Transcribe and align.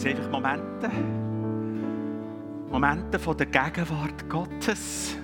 Es 0.00 0.04
sind 0.04 0.16
einfach 0.16 0.30
Momente. 0.30 0.90
Momente 2.70 3.18
von 3.18 3.36
der 3.36 3.44
Gegenwart 3.44 4.30
Gottes. 4.30 5.14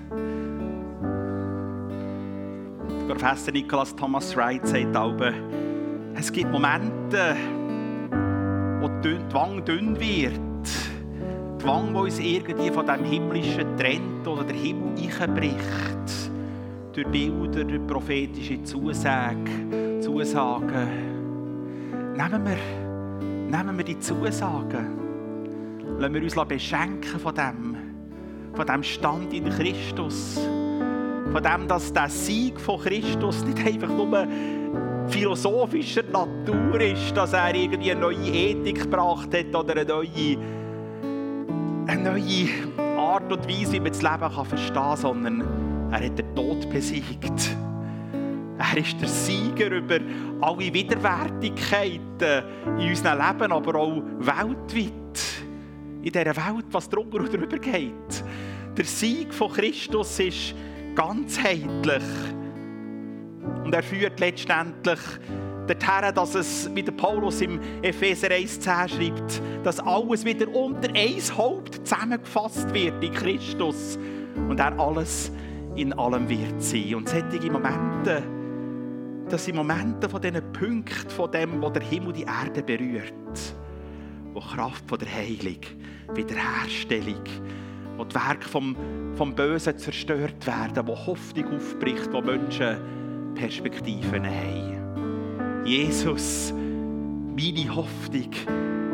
Der 3.09 3.15
Professor 3.15 3.55
Nicholas 3.55 3.97
Thomas 3.97 4.37
Wright 4.37 4.67
sagt 4.69 4.95
auch, 4.95 5.17
es 6.15 6.31
gibt 6.31 6.53
Momente, 6.53 7.35
wo 8.81 8.89
die 9.03 9.19
Wange 9.33 9.63
dünn 9.63 9.99
wird. 9.99 10.39
Die 11.59 11.67
Wange, 11.67 11.93
die 11.93 11.99
uns 11.99 12.19
irgendwie 12.19 12.71
von 12.71 12.85
dem 12.85 13.03
Himmlischen 13.03 13.79
trennt 13.79 14.29
oder 14.29 14.45
der 14.45 14.57
Himmel 14.57 14.93
einbricht. 15.19 16.31
Durch 16.93 17.07
Bilder, 17.07 17.65
durch 17.65 17.87
prophetische 17.87 18.63
Zusagen. 18.63 20.03
Zusagen. 20.03 20.89
Nehmen 22.15 22.45
wir, 22.45 22.86
nehmen 23.51 23.77
wir 23.77 23.85
die 23.85 23.99
Zusagen. 23.99 25.07
Lassen 25.99 26.15
wir 26.15 26.23
uns 26.23 26.35
beschenken 26.49 27.21
von 27.21 27.35
dem, 27.35 27.77
von 28.55 28.67
dem 28.67 28.83
Stand 28.83 29.33
in 29.33 29.49
Christus. 29.49 30.41
Von 31.33 31.43
dem, 31.43 31.69
dass 31.69 31.93
der 31.93 32.09
Sieg 32.09 32.61
von 32.61 32.81
Christus 32.81 33.45
nicht 33.45 33.65
einfach 33.67 33.89
nur 33.89 34.27
philosophischer 35.09 36.03
Natur 36.03 36.81
ist, 36.81 37.17
dass 37.17 37.33
er 37.33 37.55
irgendwie 37.55 37.93
eine 37.93 38.01
neue 38.01 38.17
Ethik 38.17 38.83
gebracht 38.83 39.33
hat 39.35 39.55
oder 39.55 39.73
eine 39.81 39.85
neue, 39.85 40.37
eine 41.87 42.11
neue 42.11 42.99
Art 42.99 43.33
und 43.33 43.49
Weise, 43.49 43.73
wie 43.73 43.81
man 43.81 43.93
das 43.93 44.03
Leben 44.03 44.19
kann 44.19 44.45
verstehen 44.45 44.75
kann, 44.75 44.97
sondern 44.97 45.45
er 45.93 46.05
hat 46.05 46.19
den 46.19 46.35
Tod 46.35 46.69
besiegt. 46.71 47.57
Er 48.69 48.79
ist 48.79 49.01
der 49.01 49.09
Sieger 49.09 49.71
über 49.71 49.99
alle 50.41 50.73
Widerwärtigkeiten 50.73 52.45
in 52.79 52.89
unserem 52.89 53.19
Leben, 53.19 53.53
aber 53.53 53.79
auch 53.79 54.03
weltweit. 54.19 54.93
In 56.03 56.13
dieser 56.13 56.37
Welt, 56.37 56.67
was 56.71 56.89
drunter 56.89 57.21
und 57.21 57.33
drüber 57.33 57.59
geht. 57.59 58.25
Der 58.77 58.85
Sieg 58.85 59.33
von 59.33 59.53
Christus 59.53 60.19
ist 60.19 60.55
ganzheitlich. 60.95 62.05
Und 63.65 63.75
er 63.75 63.83
führt 63.83 64.21
letztendlich 64.21 65.01
dorthin, 65.67 66.15
dass 66.15 66.35
es, 66.35 66.71
wie 66.75 66.83
der 66.83 66.93
Paulus 66.93 67.41
im 67.41 67.61
Epheser 67.83 68.29
1,10 68.29 68.89
schreibt, 68.89 69.43
dass 69.65 69.81
alles 69.81 70.25
wieder 70.25 70.49
unter 70.55 70.89
ein 70.95 71.21
Haupt 71.37 71.87
zusammengefasst 71.87 72.73
wird 72.73 73.03
in 73.03 73.13
Christus 73.13 73.99
und 74.49 74.61
er 74.61 74.79
alles 74.79 75.33
in 75.75 75.93
allem 75.93 76.29
wird 76.29 76.63
sein. 76.63 76.95
Und 76.95 77.09
solche 77.09 77.51
Momente, 77.51 78.23
das 79.29 79.45
sind 79.45 79.57
Momente 79.57 80.09
von 80.09 80.21
diesen 80.23 80.53
Punkten, 80.53 81.11
von 81.11 81.31
dem, 81.31 81.61
wo 81.61 81.69
der 81.69 81.83
Himmel 81.83 82.13
die 82.13 82.23
Erde 82.23 82.63
berührt, 82.63 83.55
wo 84.33 84.41
Kraft 84.41 84.85
von 84.89 84.99
der 84.99 85.09
Heilung, 85.13 85.61
Wiederherstellung, 86.15 87.25
wo 87.97 88.05
die 88.05 88.15
Werke 88.15 88.49
vom, 88.49 88.77
vom 89.17 89.35
Bösen 89.35 89.77
zerstört 89.79 90.47
werden, 90.47 90.87
wo 90.87 90.95
Hoffnung 90.95 91.57
aufbricht, 91.57 92.13
wo 92.13 92.21
Menschen 92.21 92.77
Perspektiven 93.35 94.25
haben. 94.25 95.65
Jesus, 95.65 96.53
meine 96.55 97.75
Hoffnung, 97.75 98.31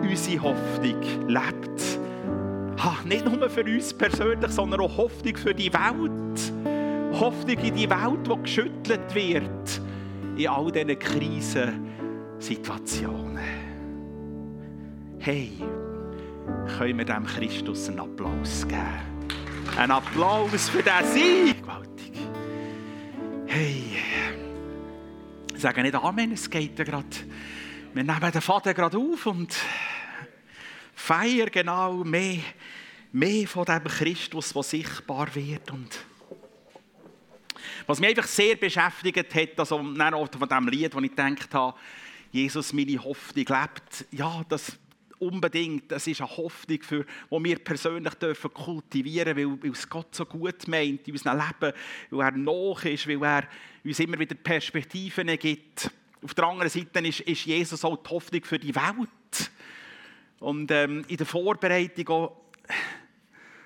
unsere 0.00 0.42
Hoffnung 0.42 1.28
lebt. 1.28 1.98
Ha, 2.82 2.96
nicht 3.04 3.24
nur 3.24 3.48
für 3.50 3.64
uns 3.64 3.92
persönlich, 3.92 4.50
sondern 4.50 4.80
auch 4.80 4.96
Hoffnung 4.96 5.36
für 5.36 5.54
die 5.54 5.72
Welt. 5.72 6.52
Hoffnung 7.20 7.58
in 7.58 7.74
die 7.74 7.88
Welt, 7.88 8.26
die 8.26 8.42
geschüttelt 8.42 9.14
wird 9.14 9.82
in 10.36 10.48
all 10.48 10.70
diesen 10.70 10.98
Krisensituationen. 10.98 13.38
Hey, 15.18 15.52
können 16.76 16.98
wir 16.98 17.04
dem 17.04 17.24
Christus 17.26 17.88
einen 17.88 18.00
Applaus 18.00 18.66
geben? 18.66 19.28
Ein 19.76 19.90
Applaus 19.90 20.68
für 20.68 20.82
diesen 20.82 21.12
Sieg! 21.12 21.62
Gewaltig. 21.62 22.12
Hey, 23.46 23.84
ich 25.54 25.60
sage 25.60 25.82
nicht 25.82 25.94
Amen, 25.94 26.32
es 26.32 26.50
geht 26.50 26.78
ja 26.78 26.84
gerade. 26.84 27.06
Wir 27.94 28.02
nehmen 28.02 28.32
den 28.32 28.40
Vater 28.40 28.74
gerade 28.74 28.98
auf 28.98 29.26
und 29.26 29.54
feiern 30.94 31.50
genau 31.52 32.04
mehr, 32.04 32.40
mehr 33.12 33.46
von 33.46 33.64
dem 33.64 33.84
Christus, 33.84 34.52
der 34.52 34.62
sichtbar 34.62 35.34
wird. 35.34 35.70
Und 35.70 35.98
was 37.86 38.00
mich 38.00 38.10
einfach 38.10 38.26
sehr 38.26 38.56
beschäftigt 38.56 39.34
hat, 39.34 39.58
also 39.58 39.78
von 39.78 39.94
dem 40.48 40.68
Lied, 40.68 40.94
wo 40.94 41.00
ich 41.00 41.10
gedacht 41.10 41.54
habe, 41.54 41.78
Jesus, 42.30 42.72
meine 42.72 43.02
Hoffnung 43.02 43.44
lebt, 43.44 44.06
ja, 44.10 44.42
das 44.48 44.78
unbedingt, 45.22 45.90
das 45.90 46.06
ist 46.06 46.20
eine 46.20 46.36
Hoffnung, 46.36 46.82
für, 46.82 47.04
die 47.04 47.44
wir 47.44 47.58
persönlich 47.58 48.14
dürfen 48.14 48.52
kultivieren 48.52 49.36
dürfen, 49.36 49.62
weil, 49.62 49.70
es 49.70 49.88
Gott 49.88 50.14
so 50.14 50.26
gut 50.26 50.66
meint 50.66 51.06
in 51.06 51.12
unserem 51.12 51.38
Leben, 51.38 51.76
weil 52.10 52.26
er 52.26 52.32
noch 52.32 52.84
ist, 52.84 53.06
weil 53.06 53.22
er 53.22 53.44
uns 53.84 54.00
immer 54.00 54.18
wieder 54.18 54.34
Perspektiven 54.34 55.28
gibt. 55.38 55.90
Auf 56.22 56.34
der 56.34 56.44
anderen 56.44 56.70
Seite 56.70 57.00
ist, 57.00 57.20
ist 57.20 57.46
Jesus 57.46 57.84
auch 57.84 57.96
die 57.96 58.10
Hoffnung 58.10 58.44
für 58.44 58.58
die 58.58 58.74
Welt. 58.74 59.50
Und 60.40 60.70
ähm, 60.72 61.04
in 61.06 61.16
der 61.16 61.26
Vorbereitung 61.26 62.08
auch 62.08 62.36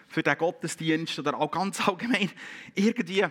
für 0.08 0.22
den 0.22 0.36
Gottesdienst 0.36 1.18
oder 1.18 1.38
auch 1.38 1.50
ganz 1.50 1.86
allgemein 1.86 2.30
irgendwie 2.74 3.24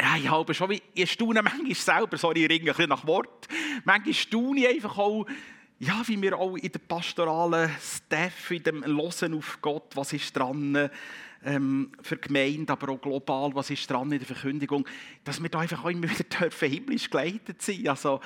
ja, 0.00 0.16
ich 0.16 0.30
habe 0.30 0.54
schon, 0.54 0.78
ich 0.94 1.12
staune 1.12 1.42
manchmal 1.42 1.74
selber, 1.74 2.16
sorry, 2.16 2.44
ich 2.44 2.50
ringe 2.50 2.70
ein 2.70 2.76
bisschen 2.76 2.88
nach 2.88 3.06
Wort, 3.06 3.48
manchmal 3.84 4.14
staune 4.14 4.60
ich 4.60 4.68
einfach 4.68 4.98
auch, 4.98 5.26
ja, 5.78 6.00
wie 6.06 6.20
wir 6.22 6.38
auch 6.38 6.56
in 6.56 6.70
der 6.70 6.78
pastoralen 6.78 7.70
Staff, 7.80 8.50
in 8.50 8.62
dem 8.62 8.82
Losen 8.84 9.34
auf 9.34 9.58
Gott, 9.60 9.96
was 9.96 10.12
ist 10.12 10.36
dran 10.36 10.90
ähm, 11.44 11.90
für 12.02 12.16
Gemeinde, 12.16 12.72
aber 12.72 12.92
auch 12.92 13.00
global, 13.00 13.50
was 13.54 13.70
ist 13.70 13.90
dran 13.90 14.12
in 14.12 14.18
der 14.18 14.26
Verkündigung, 14.26 14.86
dass 15.24 15.42
wir 15.42 15.48
da 15.48 15.58
einfach 15.60 15.84
auch 15.84 15.90
immer 15.90 16.08
wieder 16.08 16.24
dürfen 16.24 16.70
himmlisch 16.70 17.10
geleitet 17.10 17.60
sein. 17.62 17.88
Also, 17.88 18.20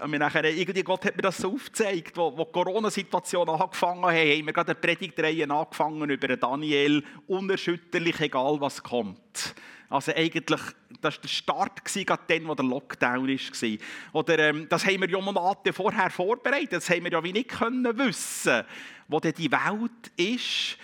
meine, 0.00 0.18
nachher, 0.18 0.44
irgendwie 0.44 0.82
Gott 0.82 1.04
hat 1.04 1.16
mir 1.16 1.22
das 1.22 1.38
so 1.38 1.52
aufgezeigt, 1.52 2.16
wo, 2.16 2.36
wo 2.36 2.44
die 2.44 2.52
Corona-Situation 2.52 3.48
angefangen 3.48 4.04
hat, 4.04 4.14
haben 4.14 4.46
wir 4.46 4.52
gerade 4.52 4.72
eine 4.72 4.80
Predigtreihe 4.80 5.48
angefangen 5.48 6.10
über 6.10 6.36
Daniel, 6.36 7.04
unerschütterlich, 7.28 8.20
egal 8.20 8.60
was 8.60 8.82
kommt. 8.82 9.54
Also 9.92 10.12
eigentlich, 10.14 10.60
das 11.00 11.14
war 11.14 11.22
der 11.22 11.28
Start, 11.28 11.84
gerade 11.84 12.22
dann, 12.26 12.48
wo 12.48 12.54
der 12.54 12.64
Lockdown 12.64 13.28
war. 13.28 13.78
Oder, 14.12 14.38
ähm, 14.38 14.66
das 14.68 14.86
haben 14.86 15.00
wir 15.00 15.10
ja 15.10 15.20
Monate 15.20 15.72
vorher 15.72 16.10
vorbereitet. 16.10 16.72
Das 16.72 16.88
haben 16.88 17.04
wir 17.04 17.12
ja 17.12 17.22
wie 17.22 17.32
nicht 17.32 17.50
können 17.50 17.98
wissen, 17.98 18.64
wo 19.08 19.20
denn 19.20 19.34
die 19.34 19.50
Welt 19.50 20.12
ist. 20.16 20.78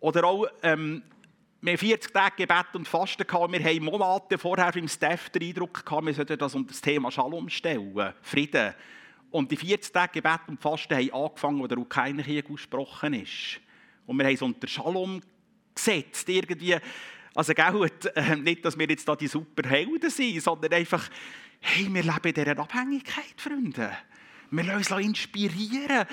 Oder 0.00 0.24
auch, 0.24 0.46
ähm, 0.62 1.02
wir 1.60 1.72
haben 1.72 1.78
40 1.78 2.12
Tage 2.12 2.46
Gebet 2.46 2.74
und 2.74 2.88
Fasten 2.88 3.26
gehabt. 3.26 3.52
Wir 3.52 3.64
haben 3.64 3.84
Monate 3.84 4.38
vorher 4.38 4.74
im 4.76 4.88
Staff 4.88 5.30
den 5.30 5.42
Eindruck 5.42 5.84
gehabt, 5.84 6.06
wir 6.06 6.14
sollten 6.14 6.38
das 6.38 6.54
unter 6.54 6.72
das 6.72 6.80
Thema 6.80 7.10
Shalom 7.10 7.48
stellen, 7.48 8.12
Frieden. 8.22 8.74
Und 9.30 9.50
die 9.50 9.56
40 9.56 9.92
Tage 9.92 10.20
Gebet 10.20 10.40
und 10.46 10.60
Fasten 10.60 10.94
haben 10.94 11.12
angefangen, 11.12 11.60
wo 11.60 11.66
der 11.66 11.78
Ukraine-Krieg 11.78 12.50
ausgesprochen 12.50 13.14
ist. 13.14 13.60
Und 14.06 14.18
wir 14.18 14.26
haben 14.26 14.34
es 14.34 14.42
unter 14.42 14.68
Shalom 14.68 15.20
gesetzt. 15.74 16.28
Irgendwie, 16.28 16.76
also 17.34 17.52
gut, 17.54 18.06
äh, 18.14 18.36
nicht, 18.36 18.64
dass 18.64 18.78
wir 18.78 18.88
jetzt 18.88 19.08
da 19.08 19.16
die 19.16 19.26
super 19.26 19.68
Helden 19.68 20.10
sind, 20.10 20.42
sondern 20.42 20.72
einfach, 20.72 21.08
hey, 21.60 21.88
wir 21.92 22.02
leben 22.02 22.18
in 22.24 22.34
dieser 22.34 22.58
Abhängigkeit, 22.58 23.34
Freunde. 23.36 23.90
Wir 24.50 24.64
lassen 24.64 24.94
uns 24.94 25.04
inspirieren. 25.04 26.06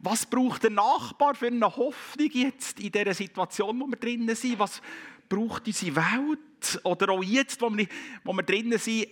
Was 0.00 0.26
braucht 0.26 0.64
der 0.64 0.70
Nachbar 0.70 1.34
für 1.34 1.46
eine 1.46 1.64
Hoffnung 1.64 2.30
jetzt 2.30 2.78
in 2.78 2.92
dieser 2.92 3.14
Situation, 3.14 3.80
wo 3.80 3.86
wir 3.86 3.96
drinnen 3.96 4.34
sind? 4.34 4.58
Was 4.58 4.82
braucht 5.28 5.66
unsere 5.66 5.96
Welt? 5.96 6.80
Oder 6.82 7.10
auch 7.10 7.22
jetzt, 7.22 7.60
wo 7.62 7.70
wir, 7.70 8.42
drinnen 8.42 8.78
sind, 8.78 9.06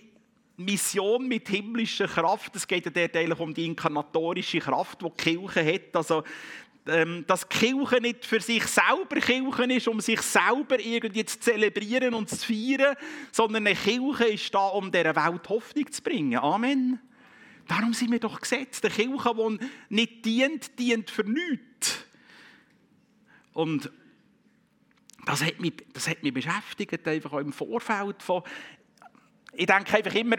Mission 0.57 1.27
mit 1.27 1.49
himmlischer 1.49 2.07
Kraft. 2.07 2.55
Es 2.55 2.67
geht 2.67 2.85
ja 2.85 3.07
dort 3.07 3.39
um 3.39 3.53
die 3.53 3.65
inkarnatorische 3.65 4.59
Kraft, 4.59 5.01
die 5.01 5.05
die 5.09 5.23
Kirche 5.23 5.73
hat. 5.73 5.95
Also 5.95 6.19
ähm, 6.19 6.23
dass 6.85 7.49
Kirche 7.49 7.99
nicht 7.99 8.25
für 8.25 8.39
sich 8.39 8.63
selber 8.67 9.19
Kirche 9.19 9.73
ist, 9.73 9.87
um 9.87 9.99
sich 9.99 10.21
selber 10.21 10.79
irgendwie 10.79 11.25
zu 11.25 11.39
zelebrieren 11.39 12.13
und 12.13 12.29
zu 12.29 12.37
feiern, 12.37 12.95
sondern 13.31 13.65
eine 13.65 13.75
Kirche 13.75 14.25
ist 14.25 14.53
da, 14.53 14.67
um 14.67 14.91
dieser 14.91 15.15
Welt 15.15 15.49
Hoffnung 15.49 15.91
zu 15.91 16.03
bringen. 16.03 16.37
Amen. 16.37 16.99
Darum 17.67 17.93
sind 17.93 18.11
wir 18.11 18.19
doch 18.19 18.39
gesetzt. 18.39 18.85
Eine 18.85 18.93
Kirche, 18.93 19.33
die 19.35 19.65
nicht 19.89 20.25
dient, 20.25 20.77
dient 20.77 21.09
für 21.09 21.23
nichts. 21.23 22.05
Und 23.53 23.91
das 25.25 25.43
hat 25.43 25.59
mich, 25.59 25.73
das 25.91 26.07
hat 26.07 26.21
mich 26.21 26.33
beschäftigt, 26.33 27.07
einfach 27.07 27.33
auch 27.33 27.39
im 27.39 27.51
Vorfeld 27.51 28.21
von, 28.21 28.43
ich 29.53 29.65
denke 29.65 29.97
einfach 29.97 30.13
immer, 30.13 30.35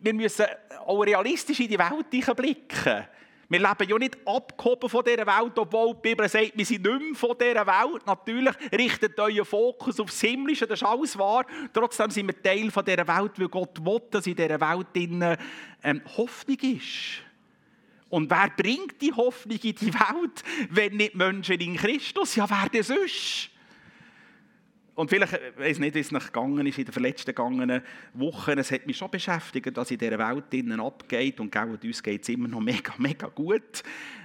wir 0.00 0.14
müssen 0.14 0.46
auch 0.84 1.02
realistisch 1.02 1.60
in 1.60 1.68
die 1.68 1.78
Welt 1.78 2.36
blicken. 2.36 3.06
Wir 3.48 3.58
leben 3.58 3.88
ja 3.88 3.98
nicht 3.98 4.16
abgehoben 4.26 4.88
von 4.88 5.04
dieser 5.04 5.26
Welt, 5.26 5.58
obwohl 5.58 5.94
die 5.94 6.00
Bibel 6.00 6.28
sagt, 6.28 6.52
wir 6.54 6.64
sind 6.64 6.82
nicht 6.84 7.00
mehr 7.00 7.14
von 7.14 7.36
dieser 7.38 7.66
Welt. 7.66 8.06
Natürlich 8.06 8.54
richtet 8.72 9.18
euer 9.18 9.44
Fokus 9.44 10.00
aufs 10.00 10.20
Himmlische, 10.20 10.66
das 10.66 10.80
ist 10.80 10.88
alles 10.88 11.18
wahr. 11.18 11.44
Trotzdem 11.72 12.10
sind 12.10 12.26
wir 12.26 12.42
Teil 12.42 12.70
von 12.70 12.84
dieser 12.84 13.06
Welt, 13.06 13.32
weil 13.38 13.48
Gott 13.48 13.84
will, 13.84 14.02
dass 14.10 14.26
in 14.26 14.36
dieser 14.36 14.60
Welt 14.60 14.86
ähm, 15.82 16.02
Hoffnung 16.16 16.58
ist. 16.58 17.22
Und 18.08 18.30
wer 18.30 18.48
bringt 18.56 19.00
die 19.00 19.12
Hoffnung 19.12 19.58
in 19.60 19.74
die 19.74 19.92
Welt, 19.92 20.44
wenn 20.70 20.96
nicht 20.96 21.14
Menschen 21.14 21.60
in 21.60 21.76
Christus? 21.76 22.36
Ja, 22.36 22.48
wer 22.48 22.68
denn 22.68 22.82
sonst? 22.82 23.50
Und 24.94 25.10
vielleicht, 25.10 25.32
ich 25.32 25.40
äh, 25.40 25.58
weiß 25.58 25.78
nicht, 25.80 25.94
wie 25.94 26.00
es 26.00 26.12
noch 26.12 26.24
gegangen 26.24 26.66
ist 26.66 26.78
in 26.78 26.84
den 26.84 26.92
verletzten 26.92 27.30
gegangenen 27.30 27.82
Wochen, 28.14 28.58
es 28.58 28.70
hat 28.70 28.86
mich 28.86 28.96
schon 28.96 29.10
beschäftigt, 29.10 29.76
was 29.76 29.90
in 29.90 29.98
dieser 29.98 30.18
Welt 30.18 30.52
innen 30.52 30.80
abgeht. 30.80 31.40
Und 31.40 31.50
gell, 31.50 31.78
uns 31.82 32.02
geht 32.02 32.22
es 32.22 32.28
immer 32.28 32.48
noch 32.48 32.60
mega, 32.60 32.94
mega 32.98 33.26
gut. 33.26 33.82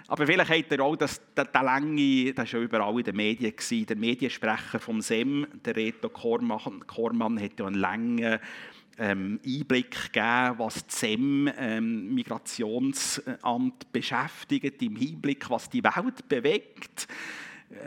Aber 0.08 0.26
vielleicht 0.26 0.52
habt 0.52 0.72
ihr 0.72 0.82
auch 0.82 0.96
das, 0.96 1.22
der, 1.36 1.46
der 1.46 1.64
Länge, 1.64 2.34
das 2.34 2.54
war 2.54 2.60
ja 2.60 2.66
überall 2.66 2.98
in 2.98 3.04
den 3.04 3.16
Medien, 3.16 3.56
gewesen, 3.56 3.86
der 3.86 3.96
Mediensprecher 3.96 4.80
vom 4.80 5.02
SEM, 5.02 5.48
der 5.66 5.76
Reto 5.76 6.10
Kormann, 6.10 6.86
Kormann 6.86 7.42
hat 7.42 7.60
ja 7.60 7.66
einen 7.66 7.76
langen 7.76 8.40
ähm, 8.98 9.40
Einblick 9.46 10.12
gegeben, 10.12 10.56
was 10.58 10.86
das 10.86 11.00
SEM, 11.00 11.50
ähm, 11.58 12.14
Migrationsamt, 12.14 13.92
beschäftigt, 13.92 14.82
im 14.82 14.96
Hinblick, 14.96 15.50
was 15.50 15.70
die 15.70 15.84
Welt 15.84 16.28
bewegt 16.28 17.08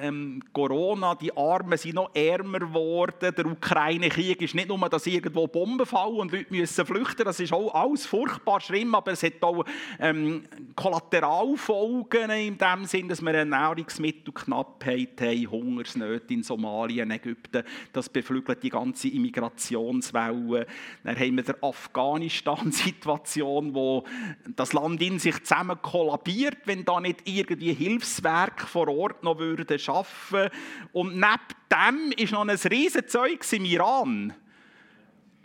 ähm, 0.01 0.41
Corona, 0.53 1.17
die 1.17 1.37
Armen 1.37 1.77
sind 1.77 1.97
noch 1.97 2.15
ärmer 2.15 2.61
geworden. 2.61 3.35
Der 3.37 3.47
Ukraine-Krieg 3.47 4.41
ist 4.41 4.55
nicht 4.55 4.69
nur, 4.69 4.79
dass 4.89 5.07
irgendwo 5.07 5.49
Bomben 5.49 5.87
fallen 5.87 6.15
und 6.17 6.31
Leute 6.31 6.55
müssen 6.55 6.87
flüchten. 6.87 7.25
Das 7.25 7.41
ist 7.41 7.53
auch 7.53 7.75
alles 7.75 8.07
furchtbar 8.07 8.61
schlimm, 8.61 8.95
aber 8.95 9.11
es 9.13 9.25
hat 9.25 9.43
auch 9.43 9.65
ähm, 9.99 10.45
Kollateralfolgen 10.77 12.31
in 12.31 12.59
dem 12.59 12.85
Sinn, 12.85 13.09
dass 13.09 13.21
wir 13.21 13.31
eine 13.31 13.45
Nahrungsmittelknappheit 13.45 15.21
haben, 15.21 15.51
Hungersnöte 15.51 16.35
in 16.35 16.45
Somalia, 16.45 17.03
in 17.03 17.11
Ägypten. 17.11 17.65
Das 17.93 18.09
beflügelt 18.09 18.63
die 18.63 18.71
ganze 18.71 19.09
Immigrationswelle. 19.09 20.67
Dann 21.03 21.19
haben 21.19 21.37
wir 21.37 21.43
die 21.43 21.61
Afghanistan-Situation, 21.61 23.75
wo 23.75 24.05
das 24.55 24.73
Land 24.73 25.03
in 25.03 25.19
sich 25.19 25.43
zusammen 25.43 25.83
kollabiert, 25.83 26.59
wenn 26.67 26.85
da 26.85 27.01
nicht 27.01 27.23
irgendwie 27.25 27.73
Hilfswerk 27.73 28.63
vor 28.63 28.87
Ort 28.87 29.25
noch 29.25 29.39
würden 29.39 29.72
arbeiten. 29.89 30.57
Und 30.93 31.15
neben 31.15 31.41
dem 31.71 32.13
ist 32.17 32.33
noch 32.33 32.47
ein 32.47 32.51
Riesenzeug 32.51 33.45
im 33.53 33.65
Iran. 33.65 34.35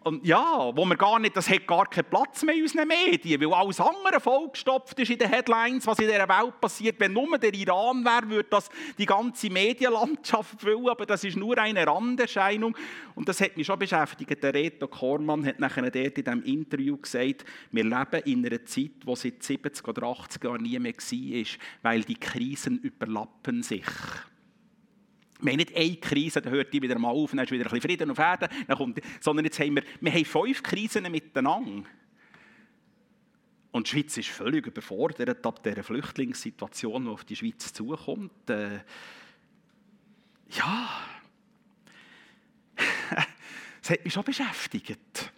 Und 0.08 0.26
ja, 0.26 0.72
wo 0.74 0.86
wir 0.86 0.96
gar 0.96 1.20
nicht, 1.20 1.36
das 1.36 1.50
hat 1.50 1.68
gar 1.68 1.86
keinen 1.86 2.06
Platz 2.06 2.42
mehr 2.42 2.56
in 2.56 2.62
unseren 2.62 2.88
Medien, 2.88 3.42
weil 3.42 3.54
alles 3.54 3.82
andere 3.82 4.22
vollgestopft 4.22 4.98
ist 5.00 5.12
in 5.12 5.18
den 5.18 5.30
Headlines, 5.30 5.86
was 5.86 6.00
in 6.00 6.08
dieser 6.08 6.30
Welt 6.30 6.62
passiert. 6.62 6.98
Wenn 6.98 7.12
nur 7.12 7.38
der 7.38 7.54
Iran 7.54 8.06
wäre, 8.06 8.30
würde 8.30 8.50
das 8.50 8.70
die 8.98 9.06
ganze 9.06 9.50
Medienlandschaft 9.50 10.62
füllen, 10.62 10.88
aber 10.88 11.06
das 11.06 11.26
ist 11.26 11.36
nur 11.36 11.58
eine 11.58 11.86
Randerscheinung. 11.86 12.76
Und 13.16 13.28
das 13.28 13.42
hat 13.42 13.58
mich 13.58 13.68
schon 13.68 13.78
beschäftigt. 13.78 14.42
Der 14.42 14.54
Reto 14.54 14.88
Kormann 14.88 15.46
hat 15.46 15.60
nachher 15.60 15.92
dort 15.92 15.96
in 15.96 16.24
diesem 16.24 16.44
Interview 16.44 16.96
gesagt, 16.96 17.44
wir 17.72 17.84
leben 17.84 18.22
in 18.24 18.46
einer 18.46 18.66
Zeit, 18.66 18.92
wo 19.04 19.14
seit 19.14 19.44
70 19.44 19.86
oder 19.86 20.04
80 20.04 20.42
Jahren 20.42 20.62
nie 20.62 20.80
mehr 20.80 20.94
war, 20.94 21.46
weil 21.82 22.04
die 22.04 22.16
Krisen 22.16 22.80
überlappen 22.80 23.62
sich. 23.62 23.84
Wir 25.40 25.52
haben 25.52 25.58
nicht 25.58 25.76
eine 25.76 25.96
Krise, 25.98 26.42
dann 26.42 26.54
hört 26.54 26.74
die 26.74 26.82
wieder 26.82 26.98
mal 26.98 27.10
auf, 27.10 27.32
dann 27.32 27.40
ist 27.40 27.52
wieder 27.52 27.66
ein 27.66 27.70
bisschen 27.70 27.82
Frieden 27.82 28.12
auf 28.12 28.18
Erden, 28.18 28.50
dann 28.68 28.78
kommt, 28.78 29.00
sondern 29.20 29.46
jetzt 29.46 29.60
haben 29.60 29.76
wir, 29.76 29.84
wir 30.00 30.12
haben 30.12 30.26
fünf 30.26 30.64
Krisen 30.64 31.12
miteinander. 31.12 31.88
Und 33.72 33.86
die 33.86 33.92
Schweiz 33.92 34.18
ist 34.18 34.30
völlig 34.30 34.66
überfordert 34.66 35.46
ab 35.46 35.62
dieser 35.62 35.84
Flüchtlingssituation, 35.84 37.04
die 37.04 37.10
auf 37.10 37.26
die 37.26 37.36
Schweiz 37.36 37.72
zukommt. 37.74 38.50
Äh, 38.50 38.80
ja, 40.50 40.90
das 43.82 43.90
hat 43.92 44.04
mich 44.04 44.14
schon 44.14 44.24
beschäftigt. 44.24 45.32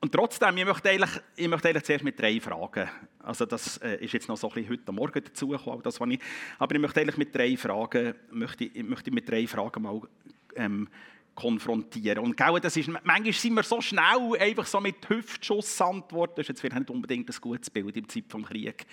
Und 0.00 0.12
trotzdem, 0.12 0.56
ich 0.56 0.64
möchte, 0.64 0.90
eigentlich, 0.90 1.10
ich 1.34 1.48
möchte 1.48 1.68
eigentlich 1.68 1.84
zuerst 1.84 2.04
mit 2.04 2.18
drei 2.20 2.40
Fragen. 2.40 2.88
Also 3.18 3.46
das 3.46 3.78
äh, 3.78 3.96
ist 4.04 4.12
jetzt 4.12 4.28
noch 4.28 4.36
so 4.36 4.48
ein 4.48 4.54
bisschen 4.54 4.70
heute 4.70 4.92
Morgen 4.92 5.24
dazugekommen, 5.24 5.82
das, 5.82 6.00
was 6.00 6.08
ich, 6.08 6.20
aber 6.58 6.74
ich 6.74 6.80
möchte 6.80 7.00
eigentlich 7.00 7.16
mit 7.16 7.34
drei 7.34 7.56
Fragen, 7.56 8.14
möchte, 8.30 8.64
ich 8.64 8.84
möchte 8.84 9.10
mit 9.10 9.28
drei 9.28 9.46
Fragen 9.46 9.82
mal 9.82 10.00
ähm, 10.54 10.88
konfrontieren. 11.34 12.18
Und 12.18 12.36
gell, 12.36 12.58
das 12.60 12.76
ist, 12.76 12.88
manchmal 12.88 13.32
sind 13.32 13.54
wir 13.54 13.62
so 13.62 13.80
schnell, 13.80 14.36
einfach 14.40 14.66
so 14.66 14.80
mit 14.80 15.08
Hüftschussantworten, 15.08 16.36
das 16.36 16.44
ist 16.44 16.48
jetzt 16.48 16.60
vielleicht 16.60 16.78
nicht 16.78 16.90
unbedingt 16.90 17.28
ein 17.28 17.40
gutes 17.40 17.70
Bild 17.70 17.96
im 17.96 18.08
Zeit 18.08 18.32
des 18.32 18.42
Krieges, 18.44 18.86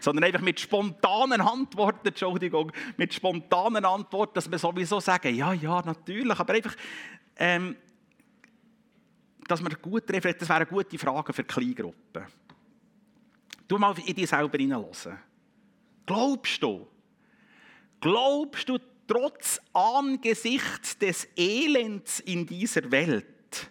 sondern 0.00 0.24
einfach 0.24 0.42
mit 0.42 0.60
spontanen 0.60 1.40
Antworten, 1.40 2.08
Entschuldigung, 2.08 2.72
mit 2.96 3.14
spontanen 3.14 3.84
Antworten, 3.84 4.34
dass 4.34 4.50
wir 4.50 4.58
sowieso 4.58 5.00
sagen, 5.00 5.34
ja, 5.34 5.52
ja, 5.52 5.82
natürlich, 5.82 6.38
aber 6.38 6.52
einfach, 6.52 6.76
ähm, 7.38 7.76
dass 9.48 9.60
man 9.60 9.74
gut 9.80 10.10
reflektiert, 10.10 10.42
das 10.42 10.48
wäre 10.48 10.60
eine 10.60 10.66
gute 10.66 10.98
Frage 10.98 11.32
für 11.32 11.44
Kleingruppen. 11.44 12.26
Du 13.68 13.78
mal 13.78 13.94
in 14.04 14.14
dich 14.14 14.28
selber 14.28 14.58
hineinhören. 14.58 15.18
Glaubst 16.04 16.62
du, 16.62 16.86
glaubst 18.00 18.68
du 18.68 18.78
trotz 19.06 19.60
angesichts 19.72 20.98
des 20.98 21.28
Elends 21.36 22.20
in 22.20 22.46
dieser 22.46 22.90
Welt, 22.90 23.70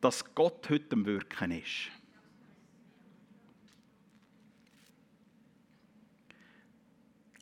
dass 0.00 0.34
Gott 0.34 0.68
heute 0.70 0.94
am 0.94 1.06
Wirken 1.06 1.50
ist? 1.50 1.90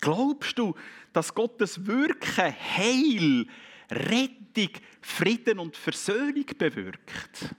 Glaubst 0.00 0.58
du, 0.58 0.74
dass 1.12 1.32
Gottes 1.32 1.86
Wirken 1.86 2.52
Heil, 2.76 3.46
Rettung, 3.92 4.70
Frieden 5.00 5.58
und 5.58 5.76
Versöhnung 5.76 6.46
bewirkt. 6.56 7.54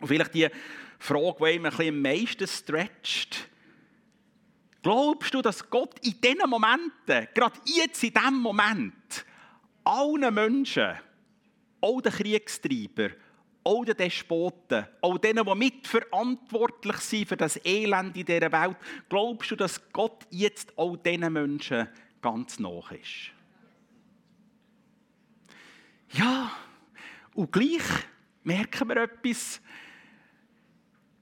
Und 0.00 0.08
vielleicht 0.08 0.34
die 0.34 0.48
Frage, 0.98 1.36
die 1.38 1.44
einem 1.44 1.66
am 1.66 2.02
meisten 2.02 2.46
stretcht. 2.46 3.48
Glaubst 4.82 5.32
du, 5.32 5.42
dass 5.42 5.68
Gott 5.70 5.94
in 6.04 6.20
diesen 6.20 6.50
Momenten, 6.50 7.28
gerade 7.34 7.60
jetzt 7.64 8.02
in 8.02 8.12
diesem 8.12 8.38
Moment, 8.38 9.24
allen 9.84 10.34
Menschen, 10.34 10.98
auch 11.80 12.00
den 12.00 12.12
Kriegstreiber, 12.12 13.10
auch 13.64 13.84
den 13.84 13.96
Despoten, 13.96 14.86
auch 15.00 15.18
denen, 15.18 15.44
die 15.44 15.54
mitverantwortlich 15.54 16.96
sind 16.96 17.28
für 17.28 17.36
das 17.36 17.64
Elend 17.64 18.16
in 18.16 18.24
dieser 18.24 18.52
Welt, 18.52 18.76
glaubst 19.08 19.50
du, 19.50 19.56
dass 19.56 19.92
Gott 19.92 20.26
jetzt 20.30 20.76
auch 20.76 20.96
diesen 20.96 21.32
Menschen 21.32 21.88
ganz 22.20 22.58
nach 22.58 22.92
ist? 22.92 23.32
Ja, 26.10 26.52
und 27.34 27.52
gleich 27.52 27.82
merken 28.42 28.88
wir 28.88 28.96
etwas. 28.98 29.60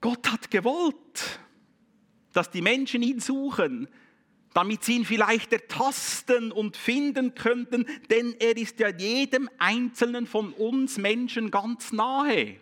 Gott 0.00 0.30
hat 0.30 0.50
gewollt, 0.50 1.40
dass 2.32 2.50
die 2.50 2.62
Menschen 2.62 3.02
ihn 3.02 3.20
suchen, 3.20 3.88
damit 4.52 4.84
sie 4.84 4.96
ihn 4.96 5.04
vielleicht 5.04 5.52
ertasten 5.52 6.50
und 6.52 6.76
finden 6.76 7.34
könnten, 7.34 7.86
denn 8.10 8.34
er 8.38 8.56
ist 8.56 8.80
ja 8.80 8.88
jedem 8.88 9.48
Einzelnen 9.58 10.26
von 10.26 10.52
uns 10.52 10.98
Menschen 10.98 11.50
ganz 11.50 11.92
nahe. 11.92 12.56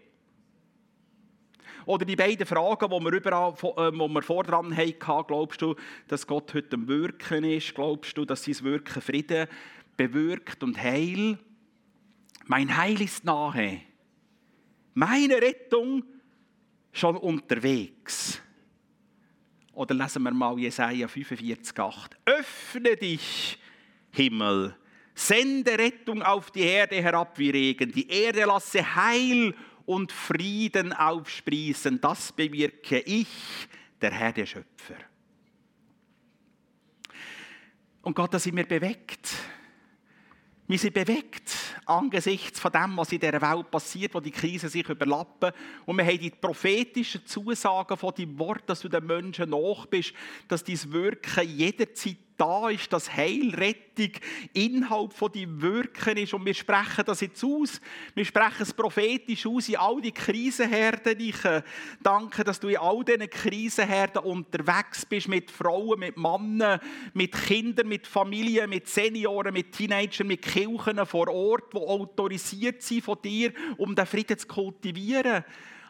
Oder 1.87 2.05
die 2.05 2.17
beiden 2.17 2.47
Fragen, 2.47 2.91
die 2.91 3.05
wir, 3.05 3.13
überall, 3.15 3.55
äh, 3.55 3.91
die 3.91 3.97
wir 3.97 4.23
vordran 4.23 4.77
hatten, 4.77 5.27
glaubst 5.27 5.63
du, 5.63 5.75
dass 6.07 6.27
Gott 6.27 6.53
heute 6.53 6.77
am 6.77 6.87
Wirken 6.87 7.45
ist? 7.45 7.75
Glaubst 7.75 8.19
du, 8.19 8.27
dass 8.27 8.45
sein 8.45 8.63
Wirken 8.63 9.01
Frieden 9.01 9.49
bewirkt 9.97 10.63
und 10.63 10.77
Heil? 10.83 11.39
Mein 12.45 12.77
Heil 12.77 13.01
ist 13.01 13.25
nahe. 13.25 13.81
Meine 14.93 15.41
Rettung 15.41 16.03
schon 16.93 17.17
unterwegs. 17.17 18.43
Oder 19.79 19.95
lesen 19.95 20.25
wir 20.25 20.33
mal 20.33 20.59
Jesaja 20.59 21.07
45,8. 21.07 22.11
Öffne 22.25 22.97
dich, 22.97 23.57
Himmel, 24.11 24.77
sende 25.15 25.79
Rettung 25.79 26.21
auf 26.21 26.51
die 26.51 26.63
Erde 26.63 27.01
herab 27.01 27.39
wie 27.39 27.51
Regen. 27.51 27.93
Die 27.93 28.11
Erde 28.11 28.45
lasse 28.45 28.97
Heil 28.97 29.55
und 29.87 30.11
Frieden 30.11 30.93
aufsprießen. 30.93 32.01
Das 32.01 32.33
bewirke 32.33 32.99
ich, 32.99 33.29
der 34.01 34.11
Herr, 34.11 34.33
der 34.33 34.47
Schöpfer. 34.47 34.97
Und 38.03 38.17
Gott, 38.17 38.35
da 38.35 38.41
sind 38.41 38.57
wir 38.57 38.67
bewegt. 38.67 39.31
Wir 40.69 40.79
sind 40.79 40.93
bewegt 40.93 41.51
angesichts 41.87 42.61
von 42.61 42.71
dem, 42.71 42.95
was 42.99 43.11
in 43.11 43.21
dieser 43.21 43.41
Welt 43.41 43.71
passiert, 43.71 44.15
wo 44.15 44.21
die 44.21 44.31
Krisen 44.31 44.69
sich 44.69 44.87
überlappen. 44.87 45.53
Und 45.87 45.97
wir 45.97 46.05
haben 46.05 46.19
die 46.19 46.29
prophetischen 46.29 47.25
Zusagen 47.25 47.97
von 47.97 48.15
deinem 48.15 48.39
Wort, 48.39 48.65
dass 48.67 48.81
du 48.81 48.89
den 48.91 49.07
Menschen 49.07 49.49
nach 49.49 49.87
bist, 49.87 50.13
dass 50.47 50.63
dein 50.63 50.93
Wirken 50.93 51.49
jederzeit 51.49 52.19
da 52.39 52.71
ist, 52.71 52.93
dass 52.93 53.15
Heilrettung 53.15 54.13
Inhalt 54.55 55.13
von 55.13 55.33
die 55.33 55.61
Wirken 55.61 56.17
ist. 56.17 56.33
Und 56.33 56.47
wir 56.47 56.55
sprechen 56.55 57.05
das 57.05 57.21
jetzt 57.21 57.43
aus. 57.45 57.81
Wir 58.15 58.25
sprechen 58.25 58.63
es 58.63 58.73
prophetisch 58.73 59.45
aus 59.45 59.69
in 59.69 59.77
all 59.77 60.01
die 60.01 60.13
Krisenherden. 60.13 61.19
Ich 61.19 61.45
äh, 61.45 61.63
danke, 62.03 62.45
dass 62.45 62.61
du 62.61 62.69
in 62.69 62.79
all 62.79 63.05
diesen 63.05 63.29
Krisenherden 63.29 64.23
unterwegs 64.23 65.05
bist 65.05 65.29
mit 65.29 65.51
Frauen, 65.51 65.99
mit 65.99 66.17
Männern, 66.17 66.81
mit 67.13 67.33
Kindern, 67.33 67.89
mit 67.89 68.07
Familien, 68.07 68.71
mit 68.71 68.89
Senioren, 68.89 69.53
mit 69.53 69.73
Teenagern, 69.73 70.29
mit 70.29 70.43
Kirchen 70.43 71.05
vor 71.05 71.29
Ort, 71.29 71.75
die 71.75 71.79
autorisiert 71.79 72.83
sind 72.83 73.05
von 73.05 73.21
dir, 73.21 73.53
um 73.77 73.95
den 73.95 74.07
Frieden 74.07 74.39
zu 74.39 74.47
kultivieren 74.47 75.45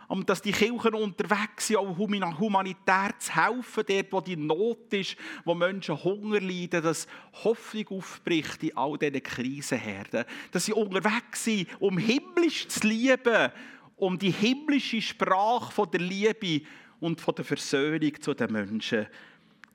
und 0.08 0.28
dass 0.30 0.40
die 0.40 0.52
Kirchen 0.52 0.94
unterwegs 0.94 1.66
sind, 1.66 1.76
auch 1.76 1.98
humanitär 1.98 3.10
zu 3.18 3.34
helfen, 3.36 3.84
dort, 3.86 4.12
wo 4.12 4.20
die 4.22 4.36
Not 4.36 4.92
ist, 4.94 5.16
wo 5.44 5.54
Menschen 5.54 6.02
Hunger 6.02 6.40
leiden, 6.40 6.82
dass 6.82 7.06
Hoffnung 7.44 7.88
aufbricht 7.88 8.62
in 8.62 8.76
all 8.76 8.96
diesen 8.96 9.22
Krisenherden. 9.22 10.24
Dass 10.50 10.64
sie 10.64 10.72
unterwegs 10.72 11.44
sind, 11.44 11.68
um 11.78 11.98
himmlisch 11.98 12.66
zu 12.68 12.88
lieben, 12.88 13.52
um 13.96 14.18
die 14.18 14.30
himmlische 14.30 15.02
Sprache 15.02 15.72
von 15.72 15.90
der 15.90 16.00
Liebe 16.00 16.64
und 17.00 17.20
von 17.20 17.34
der 17.34 17.44
Versöhnung 17.44 18.20
zu 18.20 18.32
den 18.32 18.50
Menschen 18.50 19.06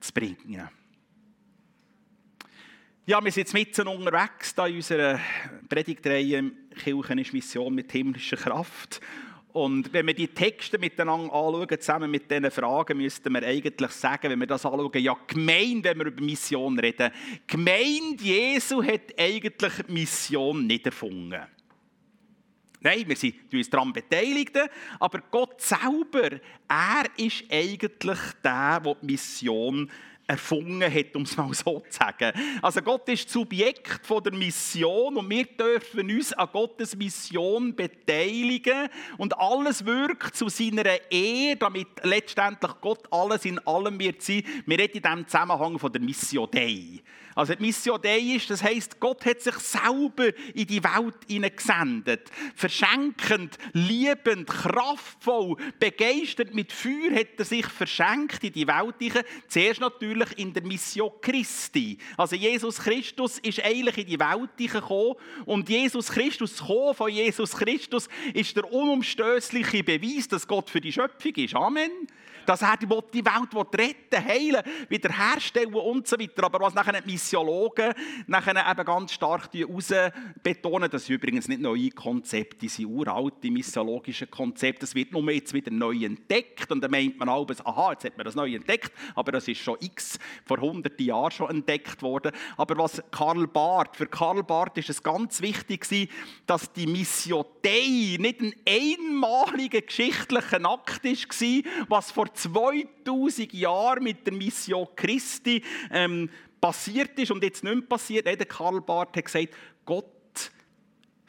zu 0.00 0.12
bringen. 0.12 0.68
Ja, 3.06 3.22
wir 3.22 3.30
sind 3.30 3.42
jetzt 3.42 3.54
mitten 3.54 3.86
unterwegs 3.86 4.54
da 4.54 4.66
in 4.66 4.76
unserer 4.76 5.20
Predigtreihe 5.68 6.50
«Kirchen 6.82 7.18
ist 7.18 7.32
Mission 7.32 7.74
mit 7.74 7.92
himmlischer 7.92 8.36
Kraft». 8.36 9.00
Und 9.54 9.92
wenn 9.92 10.08
wir 10.08 10.14
die 10.14 10.26
Texte 10.26 10.78
miteinander 10.78 11.32
anschauen, 11.32 11.68
zusammen 11.78 12.10
mit 12.10 12.28
diesen 12.28 12.50
Fragen, 12.50 12.98
müssten 12.98 13.32
wir 13.32 13.44
eigentlich 13.44 13.90
sagen, 13.92 14.28
wenn 14.28 14.40
wir 14.40 14.48
das 14.48 14.66
anschauen, 14.66 15.00
ja, 15.00 15.16
Gemeinde, 15.28 15.90
wenn 15.90 15.98
wir 15.98 16.06
über 16.06 16.24
Mission 16.24 16.76
reden, 16.76 17.12
Gemeinde 17.46 18.24
Jesu 18.24 18.82
hat 18.82 19.16
eigentlich 19.16 19.86
Mission 19.86 20.66
nicht 20.66 20.86
erfunden. 20.86 21.40
Nein, 22.80 23.04
wir 23.06 23.14
sind 23.14 23.36
uns 23.54 23.70
daran 23.70 23.92
beteiligt, 23.92 24.58
aber 24.98 25.22
Gott 25.30 25.60
selber, 25.60 26.40
er 26.66 27.04
ist 27.16 27.44
eigentlich 27.48 28.18
der, 28.42 28.80
der 28.80 28.94
die 28.96 29.06
Mission 29.06 29.82
erfunden 29.82 30.13
hat, 30.28 31.16
um 31.16 31.22
es 31.22 31.36
mal 31.36 31.52
so 31.52 31.80
zu 31.80 31.86
sagen. 31.90 32.32
Also 32.62 32.82
Gott 32.82 33.08
ist 33.08 33.28
Subjekt 33.28 34.06
von 34.06 34.22
der 34.22 34.32
Mission 34.32 35.16
und 35.16 35.28
wir 35.28 35.44
dürfen 35.44 36.10
uns 36.10 36.32
an 36.32 36.48
Gottes 36.52 36.96
Mission 36.96 37.74
beteiligen 37.74 38.88
und 39.18 39.36
alles 39.38 39.84
wirkt 39.84 40.36
zu 40.36 40.48
seiner 40.48 40.84
Ehe, 41.10 41.56
damit 41.56 41.88
letztendlich 42.02 42.72
Gott 42.80 43.06
alles 43.10 43.44
in 43.44 43.58
allem 43.66 43.98
wird 43.98 44.22
sein. 44.22 44.42
Wir 44.66 44.78
reden 44.78 44.96
in 44.96 45.02
diesem 45.02 45.28
Zusammenhang 45.28 45.78
von 45.78 45.92
der 45.92 46.00
Mission 46.00 46.48
Dei. 46.50 47.02
Also 47.34 47.54
die 47.54 47.62
Mission 47.62 48.00
Dei 48.00 48.18
ist, 48.18 48.48
das 48.48 48.62
heißt, 48.62 49.00
Gott 49.00 49.24
hat 49.26 49.40
sich 49.40 49.54
selber 49.54 50.28
in 50.54 50.66
die 50.66 50.82
Welt 50.82 51.16
hineingesendet. 51.26 52.30
Verschenkend, 52.54 53.58
liebend, 53.72 54.46
kraftvoll, 54.46 55.56
begeistert 55.80 56.54
mit 56.54 56.72
Feuer 56.72 57.12
hat 57.14 57.38
er 57.38 57.44
sich 57.44 57.66
verschenkt 57.66 58.44
in 58.44 58.52
die 58.52 58.66
Welt 58.66 58.94
hinein. 58.98 59.24
Zuerst 59.48 59.80
natürlich 59.80 60.13
in 60.36 60.52
der 60.52 60.62
Mission 60.62 61.10
Christi. 61.20 61.98
Also 62.16 62.36
Jesus 62.36 62.78
Christus 62.78 63.38
ist 63.38 63.62
eigentlich 63.62 63.98
in 63.98 64.06
die 64.06 64.18
Welt 64.18 64.56
gekommen 64.56 65.14
und 65.44 65.68
Jesus 65.68 66.08
Christus, 66.08 66.58
Kommen 66.58 66.94
von 66.94 67.10
Jesus 67.10 67.52
Christus 67.52 68.08
ist 68.32 68.56
der 68.56 68.72
unumstößliche 68.72 69.84
Beweis, 69.84 70.28
dass 70.28 70.46
Gott 70.46 70.70
für 70.70 70.80
die 70.80 70.92
Schöpfung 70.92 71.34
ist. 71.34 71.54
Amen 71.54 71.90
dass 72.46 72.62
er 72.62 72.76
die 72.76 72.88
Welt 72.88 73.78
retten 73.78 74.24
heilen, 74.24 74.62
wiederherstellen 74.88 75.74
und 75.74 76.06
so 76.06 76.18
weiter. 76.18 76.44
Aber 76.44 76.60
was 76.60 76.74
nachher 76.74 77.00
die 77.00 77.12
Missiologen 77.12 77.92
nachher 78.26 78.70
eben 78.70 78.84
ganz 78.84 79.12
stark 79.12 79.48
heraus 79.52 79.92
betonen, 80.42 80.90
das 80.90 81.02
ist 81.02 81.10
übrigens 81.10 81.48
nicht 81.48 81.60
neue 81.60 81.90
Konzepte, 81.90 82.58
die 82.58 82.68
sind 82.68 82.86
uralte 82.86 83.50
missiologische 83.50 84.26
Konzepte, 84.26 84.80
das 84.80 84.94
wird 84.94 85.12
nur 85.12 85.30
jetzt 85.30 85.54
wieder 85.54 85.70
neu 85.70 86.04
entdeckt 86.04 86.70
und 86.70 86.80
dann 86.80 86.90
meint 86.90 87.18
man 87.18 87.28
alles, 87.28 87.64
aha, 87.64 87.92
jetzt 87.92 88.04
hat 88.04 88.16
man 88.16 88.24
das 88.24 88.34
neu 88.34 88.54
entdeckt, 88.54 88.92
aber 89.14 89.32
das 89.32 89.48
ist 89.48 89.60
schon 89.60 89.76
x, 89.80 90.18
vor 90.44 90.58
hunderten 90.58 91.04
Jahren 91.04 91.30
schon 91.30 91.50
entdeckt 91.50 92.02
worden. 92.02 92.32
Aber 92.56 92.76
was 92.78 93.02
Karl 93.10 93.46
Barth, 93.46 93.96
für 93.96 94.06
Karl 94.06 94.42
Barth 94.42 94.78
ist 94.78 94.90
es 94.90 95.02
ganz 95.02 95.40
wichtig 95.40 95.84
dass 96.46 96.72
die 96.72 96.86
Mission 96.86 97.44
Dei 97.62 98.16
nicht 98.18 98.40
ein 98.40 98.54
einmaliger 98.66 99.80
geschichtlicher 99.80 100.64
Akt 100.64 101.04
war, 101.04 101.86
was 101.88 102.10
vor 102.10 102.33
2000 102.34 103.52
Jahren 103.52 104.04
mit 104.04 104.26
der 104.26 104.34
Mission 104.34 104.88
Christi 104.96 105.62
ähm, 105.90 106.30
passiert 106.60 107.18
ist 107.18 107.30
und 107.30 107.42
jetzt 107.42 107.64
nicht 107.64 107.74
mehr 107.74 107.84
passiert. 107.84 108.26
Der 108.26 108.36
Karl 108.36 108.80
Barth 108.80 109.16
hat 109.16 109.24
gesagt, 109.24 109.54
Gott 109.84 110.14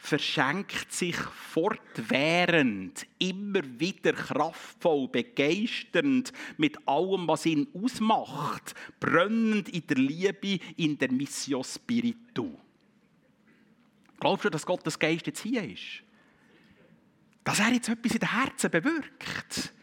verschenkt 0.05 0.93
sich 0.93 1.15
fortwährend, 1.15 3.07
immer 3.19 3.62
wieder 3.79 4.13
kraftvoll, 4.13 5.07
begeisternd 5.07 6.31
mit 6.57 6.77
allem, 6.88 7.27
was 7.27 7.45
ihn 7.45 7.67
ausmacht, 7.74 8.75
brennend 9.00 9.69
in 9.69 9.88
der 9.88 9.97
Liebe, 9.97 10.59
in 10.77 10.97
der 10.97 11.12
Mission 11.12 11.63
Spiritu. 11.63 12.51
Glaubst 14.19 14.45
du, 14.45 14.50
dass 14.50 14.65
Gottes 14.65 14.97
Geist 14.97 15.27
jetzt 15.27 15.41
hier 15.41 15.63
ist? 15.63 16.03
Dass 17.43 17.59
er 17.59 17.74
jetzt 17.74 17.89
etwas 17.89 18.13
in 18.13 18.19
den 18.19 18.31
Herzen 18.31 18.71
bewirkt? 18.71 19.74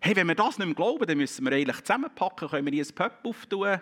Hey, 0.00 0.14
wenn 0.14 0.26
wir 0.28 0.34
das 0.34 0.58
nicht 0.58 0.66
mehr 0.66 0.74
glauben, 0.74 1.06
dann 1.06 1.18
müssen 1.18 1.44
wir 1.44 1.52
eigentlich 1.52 1.80
zusammenpacken, 1.80 2.48
können 2.48 2.66
wir 2.66 2.72
hier 2.72 2.84
ein 2.84 2.94
Pöpp 2.94 3.24
auftun, 3.24 3.80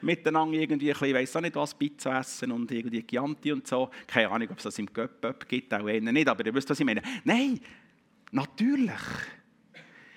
miteinander 0.00 0.58
irgendwie, 0.58 0.90
ich 0.90 1.00
weiß 1.00 1.36
auch 1.36 1.40
nicht 1.40 1.56
was, 1.56 1.74
Pizza 1.74 2.18
essen 2.18 2.50
und 2.52 2.70
irgendwie 2.70 3.06
Chianti 3.06 3.52
und 3.52 3.66
so. 3.66 3.90
Keine 4.06 4.30
Ahnung, 4.30 4.48
ob 4.50 4.58
es 4.58 4.64
das 4.64 4.78
im 4.78 4.86
Pöpp 4.86 5.48
gibt, 5.48 5.72
auch 5.74 5.86
eher 5.86 6.00
nicht, 6.00 6.28
aber 6.28 6.44
ihr 6.44 6.54
wisst, 6.54 6.70
was 6.70 6.80
ich 6.80 6.86
meine. 6.86 7.02
Nein, 7.24 7.60
natürlich. 8.30 8.90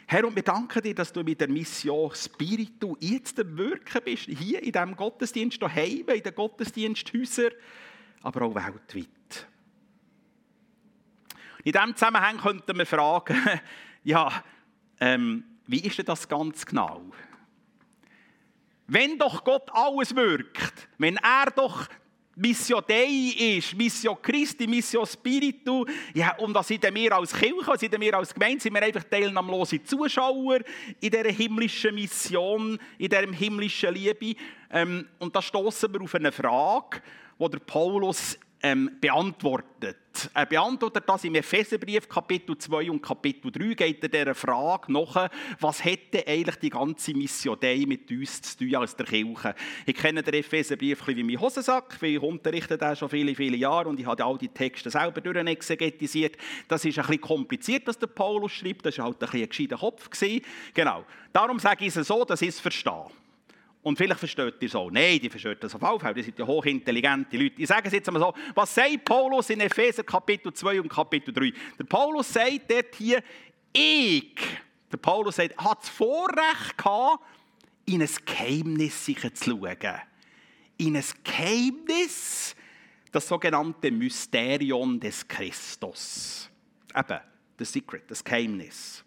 Herr, 0.07 0.25
und 0.25 0.35
wir 0.35 0.43
danken 0.43 0.83
dir, 0.83 0.93
dass 0.93 1.11
du 1.11 1.23
mit 1.23 1.41
der 1.41 1.49
Mission 1.49 2.13
Spiritu 2.13 2.95
jetzt 2.99 3.39
am 3.39 3.57
Wirken 3.57 4.01
bist, 4.03 4.25
hier 4.25 4.61
in 4.61 4.71
diesem 4.71 4.95
Gottesdienst, 4.95 5.61
daheim, 5.61 6.05
in 6.07 6.21
den 6.21 6.35
Gottesdiensthäusern, 6.35 7.51
aber 8.21 8.43
auch 8.43 8.55
weltweit. 8.55 9.47
In 11.63 11.71
diesem 11.71 11.95
Zusammenhang 11.95 12.37
könnten 12.37 12.77
wir 12.77 12.85
fragen, 12.85 13.35
ja, 14.03 14.43
ähm, 14.99 15.43
wie 15.67 15.79
ist 15.79 15.97
denn 15.97 16.05
das 16.05 16.27
ganz 16.27 16.65
genau? 16.65 17.01
Wenn 18.87 19.17
doch 19.17 19.43
Gott 19.43 19.69
alles 19.71 20.15
wirkt, 20.15 20.87
wenn 20.97 21.17
er 21.17 21.51
doch 21.55 21.87
Mission 22.35 22.83
Dei 22.85 23.57
ist, 23.57 23.75
Mission 23.75 24.17
Christi, 24.21 24.67
Mission 24.67 25.05
Spiritu, 25.05 25.85
ja, 26.13 26.35
und 26.37 26.53
was 26.53 26.67
sind 26.67 26.83
wir 26.83 27.15
als 27.15 27.33
Kirche, 27.33 27.65
was 27.65 27.79
sind 27.79 27.99
wir 27.99 28.13
als 28.13 28.33
Gemeinde, 28.33 28.61
sind 28.61 28.73
wir 28.73 28.83
einfach 28.83 29.03
teilnahmlose 29.05 29.81
Zuschauer 29.83 30.59
in 30.99 31.09
dieser 31.09 31.31
himmlischen 31.31 31.95
Mission, 31.95 32.77
in 32.97 33.09
dieser 33.09 33.31
himmlischen 33.31 33.93
Liebe. 33.93 34.35
Ähm, 34.69 35.07
und 35.17 35.33
da 35.35 35.41
stoßen 35.41 35.91
wir 35.93 36.01
auf 36.01 36.13
eine 36.13 36.31
Frage, 36.31 37.01
die 37.39 37.49
der 37.49 37.59
Paulus 37.59 38.37
ähm, 38.65 38.89
beantwortet. 39.00 39.98
Er 40.34 40.48
beantwortet 40.48 41.03
das 41.05 41.24
im 41.24 41.36
Epheserbrief 41.36 42.10
Kapitel 42.10 42.57
2 42.57 42.89
und 42.89 43.01
Kapitel 43.01 43.51
3, 43.51 43.75
geht 43.75 44.01
er 44.01 44.10
dieser 44.10 44.34
Frage 44.34 44.91
nach, 44.91 45.29
was 45.60 45.86
hätte 45.86 46.25
eigentlich 46.25 46.55
die 46.55 46.69
ganze 46.72 47.13
Mission 47.13 47.60
Dei 47.60 47.84
mit 47.86 48.10
uns 48.10 48.41
zu 48.41 48.57
tun 48.57 48.75
als 48.75 48.95
der 48.95 49.05
Kirche. 49.05 49.53
Ich 49.86 49.93
kenne 49.93 50.24
den 50.24 50.34
Epheserbrief 50.34 51.05
wie 51.05 51.24
mein 51.24 51.39
Hosensack, 51.39 52.01
weil 52.01 52.15
ich 52.15 52.22
unterrichte 52.22 52.75
den 52.75 52.95
schon 52.95 53.10
viele, 53.10 53.36
viele 53.36 53.57
Jahre 53.57 53.89
und 53.89 54.00
ich 54.00 54.05
habe 54.07 54.25
all 54.25 54.38
die 54.39 54.50
Texte 54.50 54.89
selber 54.89 55.22
durchexegetisiert. 55.22 56.36
Das 56.67 56.84
ist 56.86 56.98
ein 56.98 57.05
bisschen 57.05 57.22
kompliziert, 57.22 57.86
was 57.86 58.00
der 58.00 58.07
Paulus 58.07 58.53
schreibt, 58.53 58.88
das 58.88 58.98
war 58.98 59.05
halt 59.05 59.22
ein, 59.22 59.29
bisschen 59.29 59.43
ein 59.43 59.50
gescheiter 59.50 59.77
Kopf. 59.77 60.10
Genau. 60.74 61.05
Darum 61.31 61.60
sage 61.60 61.86
ich 61.86 61.95
es 61.95 62.07
so, 62.07 62.25
dass 62.25 62.41
ich 62.41 62.50
es 62.50 62.60
verstehe. 62.60 63.12
Und 63.85 63.97
vielleicht 63.97 64.19
versteht 64.19 64.55
ihr 64.61 64.69
so. 64.69 64.89
Nein, 64.89 65.19
die 65.19 65.29
versteht 65.29 65.63
das 65.63 65.75
auf 65.75 66.01
Fall. 66.01 66.13
Die 66.15 66.23
sind 66.23 66.39
ja 66.39 66.47
hochintelligente 66.47 67.37
Leute. 67.37 67.61
Ich 67.61 67.67
sage 67.67 67.85
es 67.85 67.93
jetzt 67.93 68.07
einmal 68.09 68.19
so. 68.19 68.33
Was 68.55 68.73
sagt 68.73 69.05
Paulus 69.05 69.51
in 69.51 69.59
Epheser 69.59 70.03
Kapitel 70.03 70.51
2 70.51 70.81
und 70.81 70.89
Kapitel 70.89 71.31
3? 71.31 71.53
Der 71.77 71.83
Paulus 71.83 72.33
sagt 72.33 72.61
dort 72.67 72.95
hier, 72.95 73.21
ich, 73.71 74.37
der 74.91 74.97
Paulus 74.97 75.35
sagt, 75.35 75.55
hat 75.57 75.83
das 75.83 75.89
Vorrecht 75.89 76.75
gehabt, 76.75 77.23
in 77.85 78.01
ein 78.01 78.09
Geheimnis 78.25 79.05
zu 79.05 79.13
schauen. 79.13 79.77
In 80.77 80.97
ein 80.97 81.05
Geheimnis, 81.23 82.55
das 83.11 83.27
sogenannte 83.27 83.91
Mysterion 83.91 84.99
des 84.99 85.27
Christus. 85.27 86.49
Eben, 86.97 87.19
the 87.59 87.65
secret, 87.65 88.09
das 88.09 88.23
Geheimnis. 88.23 89.04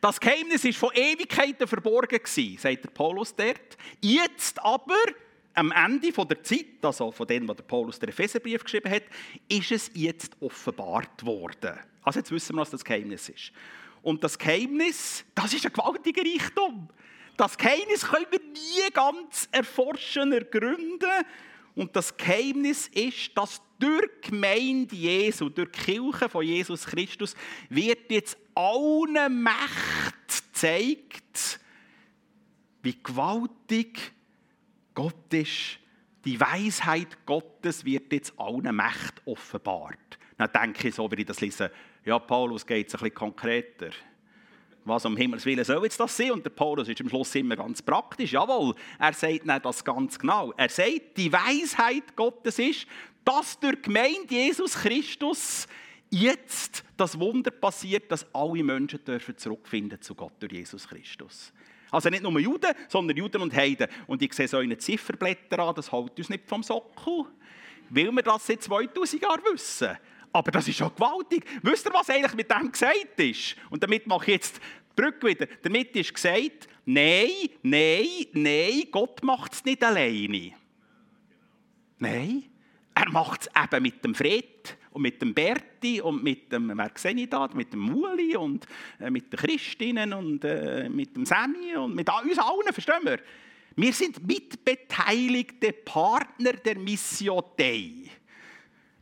Das 0.00 0.20
Geheimnis 0.20 0.64
ist 0.64 0.78
von 0.78 0.90
Ewigkeiten 0.94 1.66
verborgen 1.66 2.20
sagt 2.24 2.84
der 2.84 2.90
Paulus 2.90 3.34
dort. 3.34 3.76
Jetzt 4.00 4.62
aber, 4.62 4.94
am 5.54 5.72
Ende 5.72 6.12
der 6.12 6.42
Zeit, 6.44 6.66
also 6.82 7.10
von 7.10 7.26
dem, 7.26 7.48
was 7.48 7.56
der 7.56 7.64
Paulus 7.64 7.98
den 7.98 8.10
Epheserbrief 8.10 8.62
geschrieben 8.62 8.90
hat, 8.90 9.02
ist 9.48 9.72
es 9.72 9.90
jetzt 9.94 10.36
offenbart 10.40 11.24
worden. 11.26 11.80
Also 12.02 12.20
jetzt 12.20 12.30
wissen 12.30 12.54
wir, 12.54 12.60
was 12.60 12.70
das 12.70 12.84
Geheimnis 12.84 13.28
ist. 13.28 13.50
Und 14.02 14.22
das 14.22 14.38
Geheimnis, 14.38 15.24
das 15.34 15.52
ist 15.52 15.66
ein 15.66 15.72
gewaltiger 15.72 16.22
Reichtum. 16.22 16.88
Das 17.36 17.58
Geheimnis 17.58 18.06
können 18.06 18.26
wir 18.30 18.40
nie 18.40 18.90
ganz 18.92 19.48
erforschen, 19.50 20.32
ergründen. 20.32 21.24
Und 21.74 21.94
das 21.94 22.16
Geheimnis 22.16 22.88
ist, 22.88 23.36
dass 23.36 23.60
durch 23.78 24.08
die 24.24 24.30
Gemeinde 24.30 24.94
Jesu, 24.94 25.48
durch 25.48 25.70
die 25.70 25.80
Kirche 25.80 26.28
von 26.28 26.44
Jesus 26.44 26.86
Christus, 26.86 27.34
wird 27.68 28.10
jetzt 28.10 28.36
allen 28.58 29.42
Mächten 29.42 30.18
gezeigt, 30.26 31.60
wie 32.82 33.00
gewaltig 33.00 34.12
Gott 34.94 35.32
ist. 35.32 35.78
Die 36.24 36.40
Weisheit 36.40 37.24
Gottes 37.24 37.84
wird 37.84 38.12
jetzt 38.12 38.34
allen 38.36 38.74
Mächten 38.74 39.22
offenbart. 39.26 40.18
Dann 40.36 40.50
denke 40.52 40.88
ich 40.88 40.94
so, 40.96 41.08
wenn 41.08 41.20
ich 41.20 41.26
das 41.26 41.40
lese, 41.40 41.70
ja, 42.04 42.18
Paulus 42.18 42.66
geht 42.66 42.88
es 42.88 42.94
ein 42.94 43.00
bisschen 43.00 43.14
konkreter. 43.14 43.90
Was 44.84 45.04
um 45.04 45.16
Himmels 45.16 45.44
Willen 45.44 45.64
soll 45.64 45.84
jetzt 45.84 46.00
das 46.00 46.16
sein? 46.16 46.32
Und 46.32 46.44
der 46.44 46.50
Paulus 46.50 46.88
ist 46.88 47.00
am 47.00 47.08
Schluss 47.08 47.34
immer 47.36 47.54
ganz 47.54 47.80
praktisch. 47.82 48.32
Jawohl, 48.32 48.74
er 48.98 49.12
sagt 49.12 49.46
nicht 49.46 49.64
das 49.64 49.84
ganz 49.84 50.18
genau. 50.18 50.52
Er 50.56 50.68
sagt, 50.68 51.16
die 51.16 51.32
Weisheit 51.32 52.16
Gottes 52.16 52.58
ist, 52.58 52.86
dass 53.24 53.60
durch 53.60 53.76
die 53.76 53.82
Gemeinde 53.82 54.26
Jesus 54.34 54.74
Christus 54.74 55.68
jetzt 56.10 56.84
das 56.96 57.18
Wunder 57.18 57.50
passiert, 57.50 58.10
dass 58.10 58.26
alle 58.34 58.62
Menschen 58.62 59.04
dürfen 59.04 59.36
zurückfinden 59.36 60.00
zu 60.00 60.14
Gott 60.14 60.32
durch 60.40 60.52
Jesus 60.52 60.88
Christus. 60.88 61.52
Also 61.90 62.10
nicht 62.10 62.22
nur 62.22 62.38
Juden, 62.38 62.72
sondern 62.88 63.16
Juden 63.16 63.40
und 63.40 63.54
Heiden. 63.54 63.88
Und 64.06 64.20
ich 64.22 64.32
sehe 64.34 64.48
so 64.48 64.58
eine 64.58 64.76
Zifferblätter 64.76 65.58
an, 65.58 65.74
das 65.74 65.90
hält 65.90 66.18
uns 66.18 66.28
nicht 66.28 66.46
vom 66.46 66.62
Sockel. 66.62 67.24
Will 67.90 68.12
wir 68.12 68.22
das 68.22 68.46
seit 68.46 68.62
2000 68.62 69.22
Jahren 69.22 69.42
wissen? 69.52 69.96
Aber 70.32 70.50
das 70.50 70.68
ist 70.68 70.76
schon 70.76 70.94
gewaltig. 70.94 71.44
Wisst 71.62 71.86
ihr, 71.86 71.94
was 71.94 72.10
eigentlich 72.10 72.34
mit 72.34 72.50
dem 72.50 72.70
gesagt 72.70 73.18
ist? 73.18 73.56
Und 73.70 73.82
damit 73.82 74.06
mache 74.06 74.24
ich 74.26 74.34
jetzt 74.34 74.56
die 74.56 75.02
Brücke 75.02 75.28
wieder. 75.28 75.46
Damit 75.62 75.96
ist 75.96 76.12
gesagt, 76.12 76.68
nein, 76.84 77.30
nein, 77.62 78.06
nein, 78.32 78.84
Gott 78.90 79.22
macht 79.22 79.54
es 79.54 79.64
nicht 79.64 79.82
alleine. 79.82 80.52
Nein, 81.98 82.44
er 82.98 83.10
macht 83.12 83.42
es 83.42 83.62
eben 83.62 83.82
mit 83.82 84.04
dem 84.04 84.14
Fred 84.14 84.76
und 84.90 85.02
mit 85.02 85.22
dem 85.22 85.32
Berti 85.32 86.00
und 86.00 86.22
mit 86.22 86.50
dem, 86.52 86.76
wer 86.76 86.90
sehe 86.96 87.12
ich 87.12 87.30
da, 87.30 87.48
mit 87.54 87.72
dem 87.72 87.80
Muli 87.80 88.36
und 88.36 88.66
äh, 88.98 89.10
mit 89.10 89.32
den 89.32 89.38
Christinnen 89.38 90.12
und 90.12 90.44
äh, 90.44 90.88
mit 90.88 91.14
dem 91.14 91.24
Sammy 91.24 91.76
und 91.76 91.94
mit 91.94 92.08
uns 92.10 92.38
allen, 92.38 92.72
verstehen 92.72 93.04
wir? 93.04 93.20
Wir 93.76 93.92
sind 93.92 94.26
mitbeteiligte 94.26 95.72
Partner 95.72 96.54
der 96.54 96.76
Mission 96.78 97.44
Dei. 97.56 98.10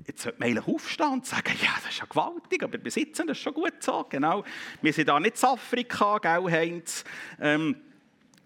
Jetzt 0.06 0.22
sollte 0.22 0.38
man 0.38 0.48
eigentlich 0.50 0.68
aufstehen 0.68 1.12
und 1.14 1.26
sagen, 1.26 1.54
ja, 1.62 1.70
das 1.82 1.92
ist 1.92 1.98
ja 2.00 2.04
gewaltig, 2.04 2.62
aber 2.62 2.84
wir 2.84 2.90
sitzen 2.90 3.26
das 3.26 3.38
ist 3.38 3.42
schon 3.42 3.54
gut 3.54 3.82
so. 3.82 4.04
Genau. 4.10 4.44
Wir 4.82 4.92
sind 4.92 5.08
da 5.08 5.18
nicht 5.18 5.42
in 5.42 5.48
Afrika, 5.48 6.18
gell, 6.18 6.50
Heinz? 6.50 7.02
Ähm, 7.40 7.76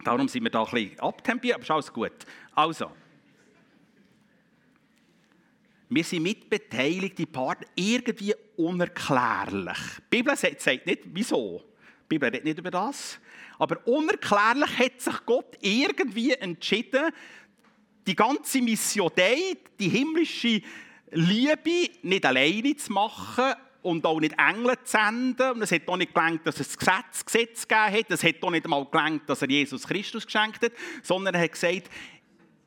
darum 0.05 0.29
sind 0.29 0.45
wir 0.45 0.51
da 0.51 0.63
ein 0.63 0.71
bisschen 0.71 1.01
abtempiert, 1.01 1.57
aber 1.57 1.65
ist 1.65 1.71
alles 1.73 1.93
gut. 1.93 2.13
Also, 2.55 2.93
wir 5.91 6.05
sind 6.05 6.23
mitbeteiligte 6.23 7.27
Partner, 7.27 7.67
irgendwie 7.75 8.35
unerklärlich. 8.57 9.79
Die 10.13 10.17
Bibel 10.17 10.37
sagt, 10.37 10.87
nicht, 10.87 11.01
wieso. 11.07 11.65
Die 12.05 12.09
Bibel 12.09 12.29
redet 12.29 12.45
nicht 12.45 12.59
über 12.59 12.71
das. 12.71 13.19
Aber 13.59 13.85
unerklärlich 13.87 14.79
hat 14.79 15.01
sich 15.01 15.27
Gott 15.27 15.59
irgendwie 15.61 16.33
entschieden, 16.33 17.11
die 18.07 18.15
ganze 18.15 18.63
Mission, 18.63 19.11
die 19.79 19.89
himmlische 19.89 20.63
Liebe 21.11 21.91
nicht 22.03 22.25
alleine 22.25 22.77
zu 22.77 22.93
machen 22.93 23.53
und 23.83 24.07
auch 24.07 24.21
nicht 24.21 24.37
Engel 24.39 24.77
zu 24.85 24.93
senden. 24.93 25.51
Und 25.51 25.63
es 25.63 25.73
hat 25.73 25.89
auch 25.89 25.97
nicht 25.97 26.15
gelangt, 26.15 26.47
dass 26.47 26.61
es 26.61 26.79
Gesetz, 26.79 27.25
Gesetz 27.25 27.67
gegeben 27.67 27.99
hat. 27.99 28.11
Es 28.11 28.23
hat 28.23 28.43
auch 28.43 28.51
nicht 28.51 28.65
einmal 28.65 28.87
gelangt, 28.87 29.29
dass 29.29 29.43
er 29.43 29.51
Jesus 29.51 29.87
Christus 29.87 30.25
geschenkt 30.25 30.63
hat. 30.63 30.73
Sondern 31.03 31.35
er 31.35 31.43
hat 31.43 31.53
gesagt, 31.53 31.91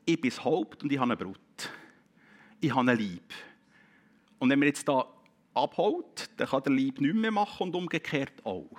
ich 0.06 0.20
bin 0.20 0.30
das 0.30 0.44
Haupt 0.44 0.84
und 0.84 0.92
ich 0.92 1.00
habe 1.00 1.14
eine 1.14 1.18
Brut. 1.18 1.40
Ich 2.64 2.74
habe 2.74 2.80
eine 2.80 2.96
Liebe. 2.96 3.22
Und 4.40 4.50
wenn 4.50 4.58
man 4.58 4.70
jetzt 4.70 4.88
da 4.88 5.06
abholt, 5.54 6.30
dann 6.38 6.48
kann 6.48 6.64
der 6.64 6.72
Lieb 6.72 7.02
nicht 7.02 7.14
mehr 7.14 7.30
machen 7.30 7.64
und 7.64 7.76
umgekehrt 7.76 8.46
auch. 8.46 8.70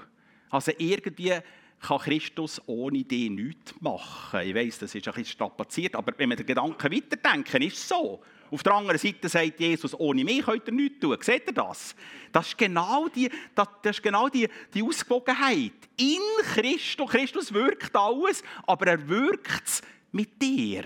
Also 0.48 0.72
irgendwie 0.78 1.34
kann 1.80 1.98
Christus 1.98 2.62
ohne 2.64 3.04
dich 3.04 3.28
nichts 3.28 3.74
machen. 3.80 4.40
Ich 4.40 4.54
weiß, 4.54 4.78
das 4.78 4.94
ist 4.94 5.06
ein 5.06 5.12
bisschen 5.12 5.32
strapaziert, 5.34 5.96
aber 5.96 6.14
wenn 6.16 6.30
wir 6.30 6.36
den 6.36 6.46
Gedanken 6.46 6.90
weiterdenken, 6.90 7.60
ist 7.60 7.76
es 7.76 7.88
so. 7.88 8.22
Auf 8.50 8.62
der 8.62 8.72
anderen 8.72 8.98
Seite 8.98 9.28
sagt 9.28 9.60
Jesus, 9.60 9.92
ohne 10.00 10.24
mich 10.24 10.46
könnt 10.46 10.66
ihr 10.66 10.72
nichts 10.72 11.00
tun. 11.00 11.18
Seht 11.20 11.46
ihr 11.46 11.52
das? 11.52 11.94
Das 12.32 12.48
ist 12.48 12.56
genau 12.56 13.08
die, 13.08 13.28
das, 13.54 13.68
ist 13.82 14.02
genau 14.02 14.30
die, 14.30 14.48
die 14.72 14.82
Ausgewogenheit. 14.82 15.72
In 15.98 16.22
Christus, 16.54 17.10
Christus 17.10 17.52
wirkt 17.52 17.94
alles, 17.94 18.42
aber 18.66 18.86
er 18.86 19.06
wirkt 19.06 19.66
es 19.66 19.82
mit 20.10 20.40
dir. 20.40 20.84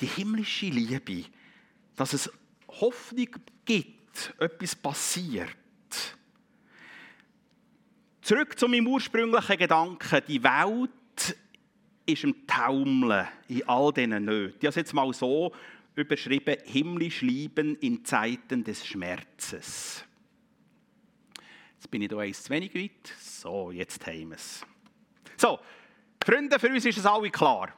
Die 0.00 0.06
himmlische 0.06 0.66
Liebe, 0.66 1.24
dass 1.96 2.12
es 2.12 2.30
Hoffnung 2.68 3.28
gibt, 3.64 4.34
etwas 4.38 4.74
passiert. 4.74 5.56
Zurück 8.22 8.58
zu 8.58 8.68
meinem 8.68 8.86
ursprünglichen 8.86 9.58
Gedanken. 9.58 10.22
Die 10.26 10.42
Welt 10.42 11.36
ist 12.06 12.24
im 12.24 12.46
Taumeln 12.46 13.28
in 13.48 13.68
all 13.68 13.92
diesen 13.92 14.24
Nöten. 14.24 14.56
Ich 14.58 14.64
habe 14.64 14.68
es 14.68 14.76
jetzt 14.76 14.94
mal 14.94 15.12
so 15.12 15.52
überschrieben, 15.94 16.56
himmlisch 16.64 17.20
lieben 17.20 17.76
in 17.76 18.04
Zeiten 18.04 18.64
des 18.64 18.86
Schmerzes. 18.86 20.04
Jetzt 21.74 21.90
bin 21.90 22.02
ich 22.02 22.08
da 22.08 22.18
eins 22.18 22.42
zu 22.42 22.50
wenig 22.50 22.74
weit. 22.74 23.14
So, 23.20 23.70
jetzt 23.70 24.06
haben 24.06 24.30
wir 24.30 24.36
es. 24.36 24.64
So, 25.36 25.60
Freunde, 26.24 26.58
für 26.58 26.70
uns 26.70 26.86
ist 26.86 26.98
es 26.98 27.06
alle 27.06 27.30
klar. 27.30 27.74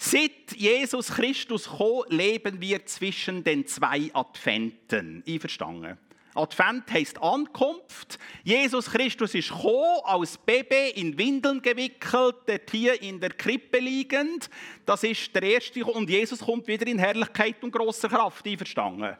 Seit 0.00 0.52
Jesus 0.56 1.08
Christus 1.08 1.68
kam, 1.68 2.04
leben 2.08 2.60
wir 2.60 2.86
zwischen 2.86 3.42
den 3.42 3.66
zwei 3.66 4.08
Adventen. 4.14 5.24
Einverstanden? 5.26 5.98
Advent 6.36 6.88
heißt 6.92 7.20
Ankunft. 7.20 8.16
Jesus 8.44 8.86
Christus 8.86 9.34
ist 9.34 9.48
gekommen, 9.48 10.00
als 10.04 10.38
Baby 10.38 10.90
in 10.94 11.18
Windeln 11.18 11.60
gewickelt, 11.60 12.36
dort 12.46 12.70
hier 12.70 13.02
in 13.02 13.18
der 13.18 13.30
Krippe 13.30 13.80
liegend. 13.80 14.48
Das 14.86 15.02
ist 15.02 15.34
der 15.34 15.42
erste. 15.42 15.84
Und 15.84 16.08
Jesus 16.08 16.38
kommt 16.38 16.68
wieder 16.68 16.86
in 16.86 17.00
Herrlichkeit 17.00 17.56
und 17.64 17.72
großer 17.72 18.08
Kraft. 18.08 18.46
Einverstanden? 18.46 19.16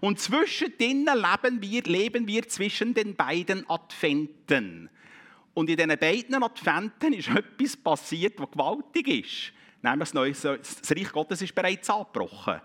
Und 0.00 0.20
zwischendrin 0.20 1.06
leben 1.06 1.60
wir, 1.60 1.82
leben 1.82 2.28
wir 2.28 2.46
zwischen 2.46 2.94
den 2.94 3.16
beiden 3.16 3.68
Adventen. 3.68 4.88
Und 5.54 5.68
in 5.68 5.76
diesen 5.76 5.98
beiden 5.98 6.40
Adventen 6.40 7.14
ist 7.14 7.28
etwas 7.34 7.76
passiert, 7.76 8.38
was 8.38 8.50
gewaltig 8.52 9.08
ist. 9.08 9.52
Nämlich 9.82 10.10
das 10.10 10.90
Reich 10.90 11.12
Gottes 11.12 11.42
ist 11.42 11.54
bereits 11.54 11.88
angebrochen. 11.88 12.60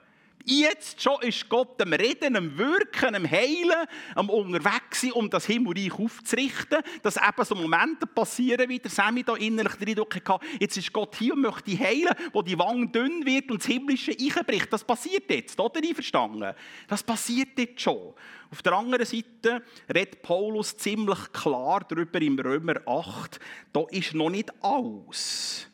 Jetzt 0.48 1.02
schon 1.02 1.20
ist 1.22 1.50
Gott 1.50 1.82
am 1.82 1.92
Reden, 1.94 2.36
am 2.36 2.56
Wirken, 2.56 3.16
am 3.16 3.30
Heilen, 3.30 3.88
am 4.14 4.30
Unterwegs 4.30 5.02
sein, 5.02 5.14
um 5.14 5.28
das 5.28 5.48
Himmelreich 5.48 5.92
aufzurichten. 5.94 6.84
Dass 7.02 7.18
eben 7.18 7.44
so 7.44 7.56
Momente 7.56 8.06
passieren, 8.06 8.70
wie 8.70 8.78
der 8.78 8.92
Sammy 8.92 9.24
da 9.24 9.36
innerlich 9.36 9.74
den 9.74 9.90
Eindruck 9.90 10.14
hatte, 10.14 10.46
jetzt 10.60 10.78
ist 10.78 10.94
Gott 10.94 11.16
hier 11.16 11.34
und 11.34 11.42
möchte 11.42 11.76
heilen, 11.80 12.14
wo 12.32 12.44
die 12.44 12.60
Wange 12.60 12.88
dünn 12.90 13.26
wird 13.26 13.50
und 13.50 13.60
das 13.60 13.66
Himmlische 13.66 14.12
einbricht. 14.12 14.72
Das 14.72 14.84
passiert 14.84 15.32
jetzt, 15.32 15.60
oder? 15.60 15.82
Einverstanden? 15.82 16.54
Das 16.88 17.02
passiert 17.02 17.58
jetzt 17.58 17.82
schon. 17.82 18.14
Auf 18.52 18.62
der 18.62 18.74
anderen 18.74 19.06
Seite 19.06 19.64
redet 19.92 20.22
Paulus 20.22 20.78
ziemlich 20.78 21.32
klar 21.34 21.84
darüber 21.90 22.22
im 22.22 22.38
Römer 22.38 22.76
8, 22.86 23.40
da 23.74 23.84
ist 23.90 24.14
noch 24.14 24.30
nicht 24.30 24.54
alles. 24.62 25.72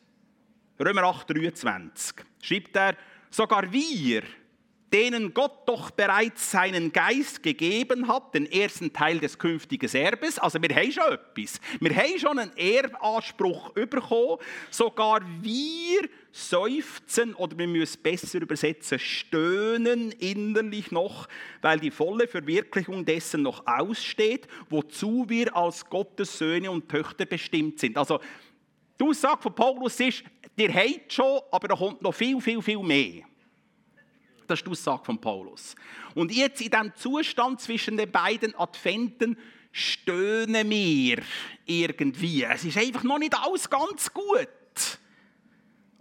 Römer 0.80 1.04
8, 1.04 1.30
23 1.30 2.24
schreibt 2.40 2.76
er, 2.76 2.96
sogar 3.30 3.70
wir, 3.72 4.22
denen 4.92 5.32
Gott 5.32 5.66
doch 5.66 5.90
bereits 5.90 6.50
seinen 6.50 6.92
Geist 6.92 7.42
gegeben 7.42 8.08
hat, 8.08 8.34
den 8.34 8.50
ersten 8.50 8.92
Teil 8.92 9.18
des 9.18 9.38
künftigen 9.38 9.88
Erbes. 9.94 10.38
Also 10.38 10.60
wir 10.60 10.74
haben 10.74 10.92
schon 10.92 11.12
etwas. 11.12 11.60
Wir 11.80 11.96
haben 11.96 12.18
schon 12.18 12.38
einen 12.38 12.56
Erbanspruch 12.56 13.72
bekommen. 13.72 14.38
Sogar 14.70 15.22
wir 15.40 16.08
seufzen, 16.30 17.34
oder 17.34 17.56
wir 17.56 17.68
müssen 17.68 18.02
besser 18.02 18.40
übersetzen, 18.40 18.98
stöhnen 18.98 20.12
innerlich 20.12 20.90
noch, 20.90 21.26
weil 21.62 21.80
die 21.80 21.90
volle 21.90 22.28
Verwirklichung 22.28 23.04
dessen 23.04 23.42
noch 23.42 23.66
aussteht, 23.66 24.46
wozu 24.68 25.24
wir 25.28 25.56
als 25.56 25.86
Gottes 25.88 26.36
Söhne 26.36 26.70
und 26.70 26.88
Töchter 26.90 27.24
bestimmt 27.24 27.80
sind. 27.80 27.96
Also 27.96 28.20
die 29.00 29.04
Aussage 29.04 29.42
von 29.42 29.54
Paulus 29.54 29.98
ist, 30.00 30.24
ihr 30.56 30.72
habt 30.72 31.12
schon, 31.12 31.40
aber 31.50 31.68
da 31.68 31.74
kommt 31.74 32.02
noch 32.02 32.12
viel, 32.12 32.40
viel, 32.40 32.62
viel 32.62 32.78
mehr. 32.78 33.24
Das 34.46 34.58
ist 34.58 34.66
die 34.66 34.70
Aussage 34.70 35.04
von 35.04 35.20
Paulus. 35.20 35.74
Und 36.14 36.32
jetzt 36.32 36.60
in 36.60 36.70
diesem 36.70 36.94
Zustand 36.94 37.60
zwischen 37.60 37.96
den 37.96 38.10
beiden 38.10 38.54
Adventen 38.54 39.38
stöhnen 39.70 40.68
wir 40.68 41.22
irgendwie. 41.64 42.44
Es 42.44 42.64
ist 42.64 42.76
einfach 42.76 43.02
noch 43.02 43.18
nicht 43.18 43.34
alles 43.34 43.68
ganz 43.68 44.12
gut. 44.12 44.48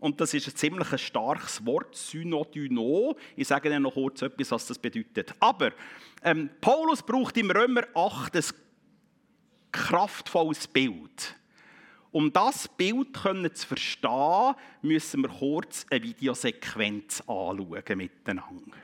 Und 0.01 0.19
das 0.19 0.34
ist 0.34 0.47
ein 0.47 0.56
ziemlich 0.56 0.99
starkes 0.99 1.63
Wort, 1.65 1.95
Synodyno. 1.95 3.15
Ich 3.36 3.47
sage 3.47 3.69
Ihnen 3.69 3.84
noch 3.84 3.93
kurz 3.93 4.23
etwas, 4.23 4.51
was 4.51 4.65
das 4.65 4.80
bedeutet. 4.80 5.34
Aber 5.39 5.71
ähm, 6.23 6.49
Paulus 6.60 7.04
braucht 7.04 7.38
im 7.38 7.51
Römer 7.51 7.84
8 7.93 8.36
ein 8.36 8.43
kraftvolles 9.71 10.67
Bild. 10.67 11.36
Um 12.12 12.32
das 12.34 12.67
Bild 12.67 13.15
zu 13.54 13.67
verstehen, 13.67 14.56
müssen 14.82 15.21
wir 15.21 15.30
kurz 15.30 15.86
eine 15.89 16.04
Videosequenz 16.04 17.21
anschauen 17.21 17.84
miteinander. 17.95 18.78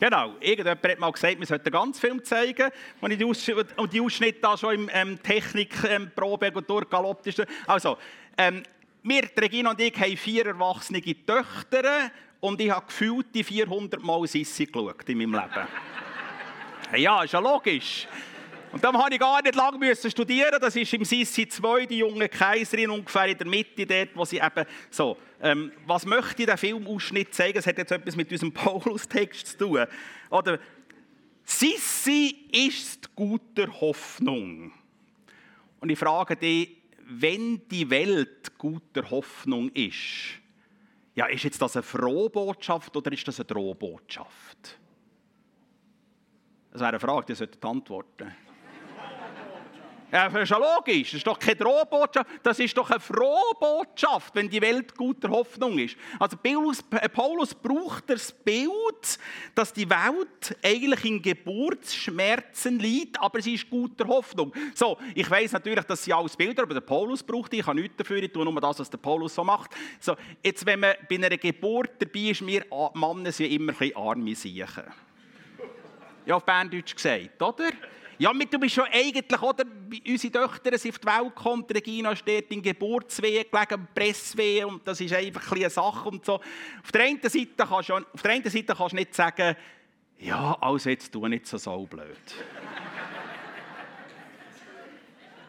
Genau, 0.00 0.34
irgendjemand 0.40 0.84
hat 0.84 0.98
mal 0.98 1.12
gesagt, 1.12 1.38
wir 1.38 1.46
sollten 1.46 1.70
ganz 1.70 2.00
Film 2.00 2.24
zeigen, 2.24 2.70
ich 3.08 3.18
die, 3.18 3.24
Aus 3.24 3.48
und 3.76 3.92
die 3.92 4.00
Ausschnitte 4.00 4.40
da 4.40 4.58
schon 4.58 4.74
im 4.74 4.90
ähm, 4.92 5.22
Technikprobe 5.22 6.46
ähm, 6.46 6.64
durchgaloppt 6.66 7.28
ist. 7.28 7.46
Also, 7.66 7.96
ähm, 8.36 8.64
wir, 9.04 9.22
Regina 9.40 9.70
und 9.70 9.80
ich, 9.80 9.94
haben 9.98 10.16
vier 10.16 10.46
erwachsene 10.46 11.00
Töchter 11.00 12.10
und 12.40 12.60
ich 12.60 12.70
habe 12.70 12.86
gefühlt 12.86 13.32
die 13.34 13.44
400 13.44 14.02
Mal 14.02 14.26
Sissi 14.26 14.66
geschaut 14.66 15.08
in 15.08 15.18
meinem 15.18 15.34
Leben. 15.34 15.68
ja, 16.96 17.22
ist 17.22 17.32
ja 17.32 17.38
logisch. 17.38 18.08
Und 18.74 18.82
dann 18.82 18.92
musste 18.92 19.14
ich 19.14 19.20
gar 19.20 19.40
nicht 19.40 19.54
lange 19.54 19.94
studieren. 19.94 20.58
Das 20.60 20.74
ist 20.74 20.92
im 20.94 21.04
Sissi 21.04 21.46
2, 21.48 21.86
die 21.86 21.98
junge 21.98 22.28
Kaiserin, 22.28 22.90
ungefähr 22.90 23.26
in 23.26 23.38
der 23.38 23.46
Mitte, 23.46 23.86
dort, 23.86 24.08
wo 24.16 24.24
sie 24.24 24.38
eben 24.38 24.66
so. 24.90 25.16
Ähm, 25.40 25.70
was 25.86 26.04
möchte 26.04 26.42
ich 26.42 26.46
der 26.46 26.56
Filmausschnitt 26.56 27.32
zeigen? 27.32 27.54
Das 27.54 27.68
hat 27.68 27.78
jetzt 27.78 27.92
etwas 27.92 28.16
mit 28.16 28.32
unserem 28.32 28.52
Paulus-Text 28.52 29.46
zu 29.46 29.58
tun. 29.58 29.86
Oder 30.28 30.58
Sissi 31.44 32.48
ist 32.50 33.14
guter 33.14 33.68
Hoffnung. 33.80 34.72
Und 35.78 35.88
ich 35.88 35.98
frage 35.98 36.34
dich, 36.34 36.76
wenn 36.98 37.68
die 37.68 37.88
Welt 37.88 38.58
guter 38.58 39.08
Hoffnung 39.08 39.68
ist, 39.68 40.40
ja, 41.14 41.26
ist 41.26 41.44
jetzt 41.44 41.62
das 41.62 41.76
eine 41.76 41.84
Frohbotschaft 41.84 42.96
oder 42.96 43.12
ist 43.12 43.28
das 43.28 43.38
eine 43.38 43.46
Drohbotschaft? 43.46 44.80
Das 46.72 46.80
wäre 46.80 46.88
eine 46.88 46.98
Frage, 46.98 47.26
die 47.26 47.34
sollten 47.36 47.64
antworten. 47.64 48.34
Das 50.14 50.32
ist 50.32 50.50
ja 50.50 50.58
logisch. 50.58 51.10
Das 51.10 51.18
ist 51.18 51.26
doch 51.26 51.36
keine 51.36 51.56
Drohbotschaft, 51.56 52.30
das 52.44 52.60
ist 52.60 52.78
doch 52.78 52.88
eine 52.88 53.00
Frohbotschaft, 53.00 54.32
wenn 54.36 54.48
die 54.48 54.60
Welt 54.60 54.94
guter 54.94 55.28
Hoffnung 55.28 55.76
ist. 55.76 55.96
Also 56.20 56.36
Paulus, 56.36 56.84
äh, 56.92 57.08
braucht 57.60 58.08
das 58.08 58.30
Bild, 58.30 59.18
dass 59.56 59.72
die 59.72 59.90
Welt 59.90 60.56
eigentlich 60.62 61.04
in 61.04 61.20
Geburtsschmerzen 61.20 62.78
liegt, 62.78 63.20
aber 63.20 63.42
sie 63.42 63.54
ist 63.54 63.68
guter 63.68 64.06
Hoffnung. 64.06 64.52
So, 64.72 64.98
ich 65.16 65.28
weiß 65.28 65.50
natürlich, 65.50 65.84
dass 65.84 66.04
sie 66.04 66.12
alles 66.12 66.36
Bilder, 66.36 66.62
aber 66.62 66.74
der 66.74 66.80
Paulus 66.82 67.20
braucht 67.20 67.52
die. 67.52 67.58
Ich 67.58 67.66
habe 67.66 67.80
nichts 67.80 67.96
dafür, 67.96 68.22
ich 68.22 68.30
tue 68.30 68.44
nur 68.44 68.60
das, 68.60 68.78
was 68.78 68.88
der 68.88 68.98
Paulus 68.98 69.34
so 69.34 69.42
macht. 69.42 69.72
So, 69.98 70.14
jetzt, 70.44 70.64
wenn 70.64 70.78
man 70.78 70.94
bei 71.08 71.16
einer 71.16 71.30
Geburt 71.30 71.90
dabei 71.98 72.30
ist, 72.30 72.46
wir 72.46 72.64
Männer 72.94 73.32
sind 73.32 73.50
immer 73.50 73.72
ein 73.72 73.78
bisschen 73.78 73.96
arme 73.96 74.34
Siechen. 74.36 74.84
Ja, 76.24 76.36
auf 76.36 76.44
Berndeutsch 76.44 76.94
gesagt, 76.94 77.42
oder? 77.42 77.70
Ja, 78.18 78.32
du 78.32 78.58
bist 78.58 78.74
schon 78.74 78.84
eigentlich, 78.92 79.42
oder? 79.42 79.64
Unsere 80.06 80.32
Töchter 80.32 80.78
sind 80.78 80.92
auf 80.92 80.98
die 80.98 81.06
Welt 81.06 81.36
gekommen, 81.36 81.64
Regina 81.72 82.14
steht 82.14 82.50
in 82.50 82.62
Geburtswehen 82.62 83.44
gelegen, 83.50 83.88
Presswehen, 83.94 84.66
und 84.66 84.86
das 84.86 85.00
ist 85.00 85.12
einfach 85.12 85.50
ein 85.52 85.58
eine 85.58 85.70
Sache 85.70 86.08
und 86.08 86.24
so. 86.24 86.34
Auf 86.34 86.92
der 86.92 87.02
einen 87.02 87.20
Seite 87.22 87.48
kannst 87.56 87.88
du, 87.88 87.94
auf 87.94 88.22
der 88.22 88.30
einen 88.30 88.48
Seite 88.48 88.74
kannst 88.74 88.92
du 88.92 88.96
nicht 88.96 89.14
sagen, 89.14 89.56
ja, 90.18 90.56
also 90.60 90.90
jetzt 90.90 91.12
tu 91.12 91.26
nicht 91.26 91.46
so 91.46 91.58
saublöd. 91.58 92.16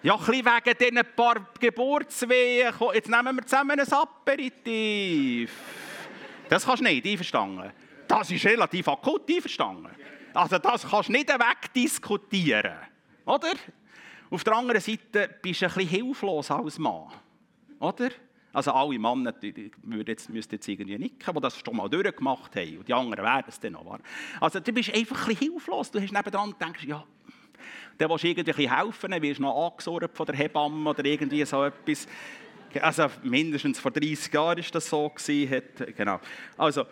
ja, 0.02 0.14
ein 0.14 0.20
bisschen 0.20 0.46
wegen 0.46 0.78
diesen 0.78 1.16
paar 1.16 1.48
Geburtswehen, 1.60 2.74
jetzt 2.94 3.10
nehmen 3.10 3.36
wir 3.36 3.46
zusammen 3.46 3.80
ein 3.80 3.94
Aperitif. 3.94 5.52
Das 6.50 6.66
kannst 6.66 6.82
du 6.82 6.86
nicht, 6.86 7.06
einverstanden. 7.06 7.72
Das 8.08 8.30
ist 8.30 8.46
relativ 8.46 8.88
akut, 8.88 9.30
einverstanden. 9.30 9.90
Also 10.36 10.58
das 10.58 10.88
kannst 10.88 11.10
du 11.10 11.14
nicht 11.14 11.30
wegdiskutieren. 11.30 12.76
Oder? 13.26 13.54
Auf 14.30 14.44
der 14.44 14.56
anderen 14.56 14.82
Seite 14.82 15.30
bist 15.42 15.62
du 15.62 15.66
ein 15.66 15.74
bisschen 15.74 15.90
hilflos 15.90 16.52
als 16.52 16.78
Mann. 16.78 17.08
Oder? 17.80 18.10
Also 18.52 18.72
alle 18.72 19.00
Männer 19.00 19.34
müssten 19.84 20.36
jetzt, 20.36 20.68
irgendwie 20.68 20.98
nicken, 20.98 21.34
die 21.34 21.42
das 21.42 21.60
schon 21.60 21.76
mal 21.76 21.90
durchgemacht 21.90 22.56
haben. 22.56 22.78
Und 22.78 22.88
die 22.88 22.94
anderen 22.94 23.24
werden 23.24 23.46
es 23.48 23.60
dann 23.60 23.74
noch. 23.74 24.00
Also 24.40 24.60
du 24.60 24.72
bist 24.72 24.94
einfach 24.94 25.28
ein 25.28 25.36
bisschen 25.36 25.52
hilflos. 25.52 25.92
Du 25.92 26.02
hast 26.02 26.12
nebenan 26.12 26.50
und 26.50 26.62
denkst, 26.62 26.84
ja, 26.84 27.04
dann 27.98 28.10
willst 28.10 28.24
du 28.24 28.28
irgendwie 28.28 28.70
helfen, 28.70 29.12
dann 29.12 29.22
wirst 29.22 29.40
du 29.40 29.44
noch 29.44 29.72
angesorgt 29.72 30.16
von 30.16 30.26
der 30.26 30.36
Hebamme 30.36 30.90
oder 30.90 31.06
irgendwie 31.06 31.46
so 31.46 31.64
etwas. 31.64 32.08
Also 32.82 33.08
mindestens 33.24 33.80
vor 33.80 33.92
30 33.92 34.34
Jahren 34.34 34.58
war 34.58 34.72
das 34.72 34.90
so. 34.90 35.12
Genau. 35.96 36.20
Also, 36.58 36.86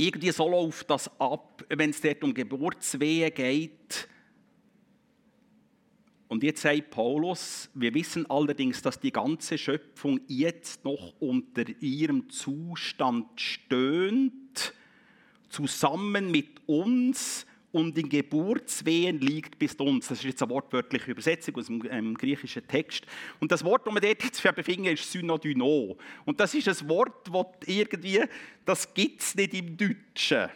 irgendwie 0.00 0.30
so 0.30 0.48
läuft 0.48 0.88
das 0.90 1.10
ab, 1.20 1.64
wenn 1.68 1.90
es 1.90 2.00
dort 2.00 2.24
um 2.24 2.32
Geburtswehen 2.32 3.32
geht. 3.34 4.08
Und 6.28 6.42
jetzt 6.42 6.62
sagt 6.62 6.90
Paulus, 6.90 7.68
wir 7.74 7.92
wissen 7.92 8.24
allerdings, 8.30 8.80
dass 8.82 9.00
die 9.00 9.12
ganze 9.12 9.58
Schöpfung 9.58 10.20
jetzt 10.26 10.84
noch 10.84 11.14
unter 11.18 11.64
ihrem 11.80 12.30
Zustand 12.30 13.40
stöhnt, 13.40 14.72
zusammen 15.48 16.30
mit 16.30 16.66
uns 16.66 17.46
und 17.72 17.96
in 17.96 18.08
Geburtswehen 18.08 19.20
liegt 19.20 19.58
bis 19.58 19.74
uns. 19.74 20.08
Das 20.08 20.18
ist 20.18 20.24
jetzt 20.24 20.42
eine 20.42 20.50
wortwörtliche 20.50 21.10
Übersetzung 21.10 21.56
aus 21.56 21.66
dem 21.66 21.82
ähm, 21.90 22.16
griechischen 22.16 22.66
Text. 22.66 23.06
Und 23.38 23.52
das 23.52 23.64
Wort, 23.64 23.86
das 23.86 23.94
wir 23.94 24.00
dort 24.00 24.24
jetzt 24.24 24.54
befinden, 24.54 24.86
ist 24.86 25.10
Synodyno. 25.10 25.96
Und 26.24 26.40
das 26.40 26.54
ist 26.54 26.68
ein 26.68 26.88
Wort, 26.88 27.28
das 27.32 27.46
irgendwie, 27.66 28.24
das 28.64 28.92
gibt 28.92 29.20
es 29.20 29.34
nicht 29.34 29.54
im 29.54 29.76
Deutschen. 29.76 30.48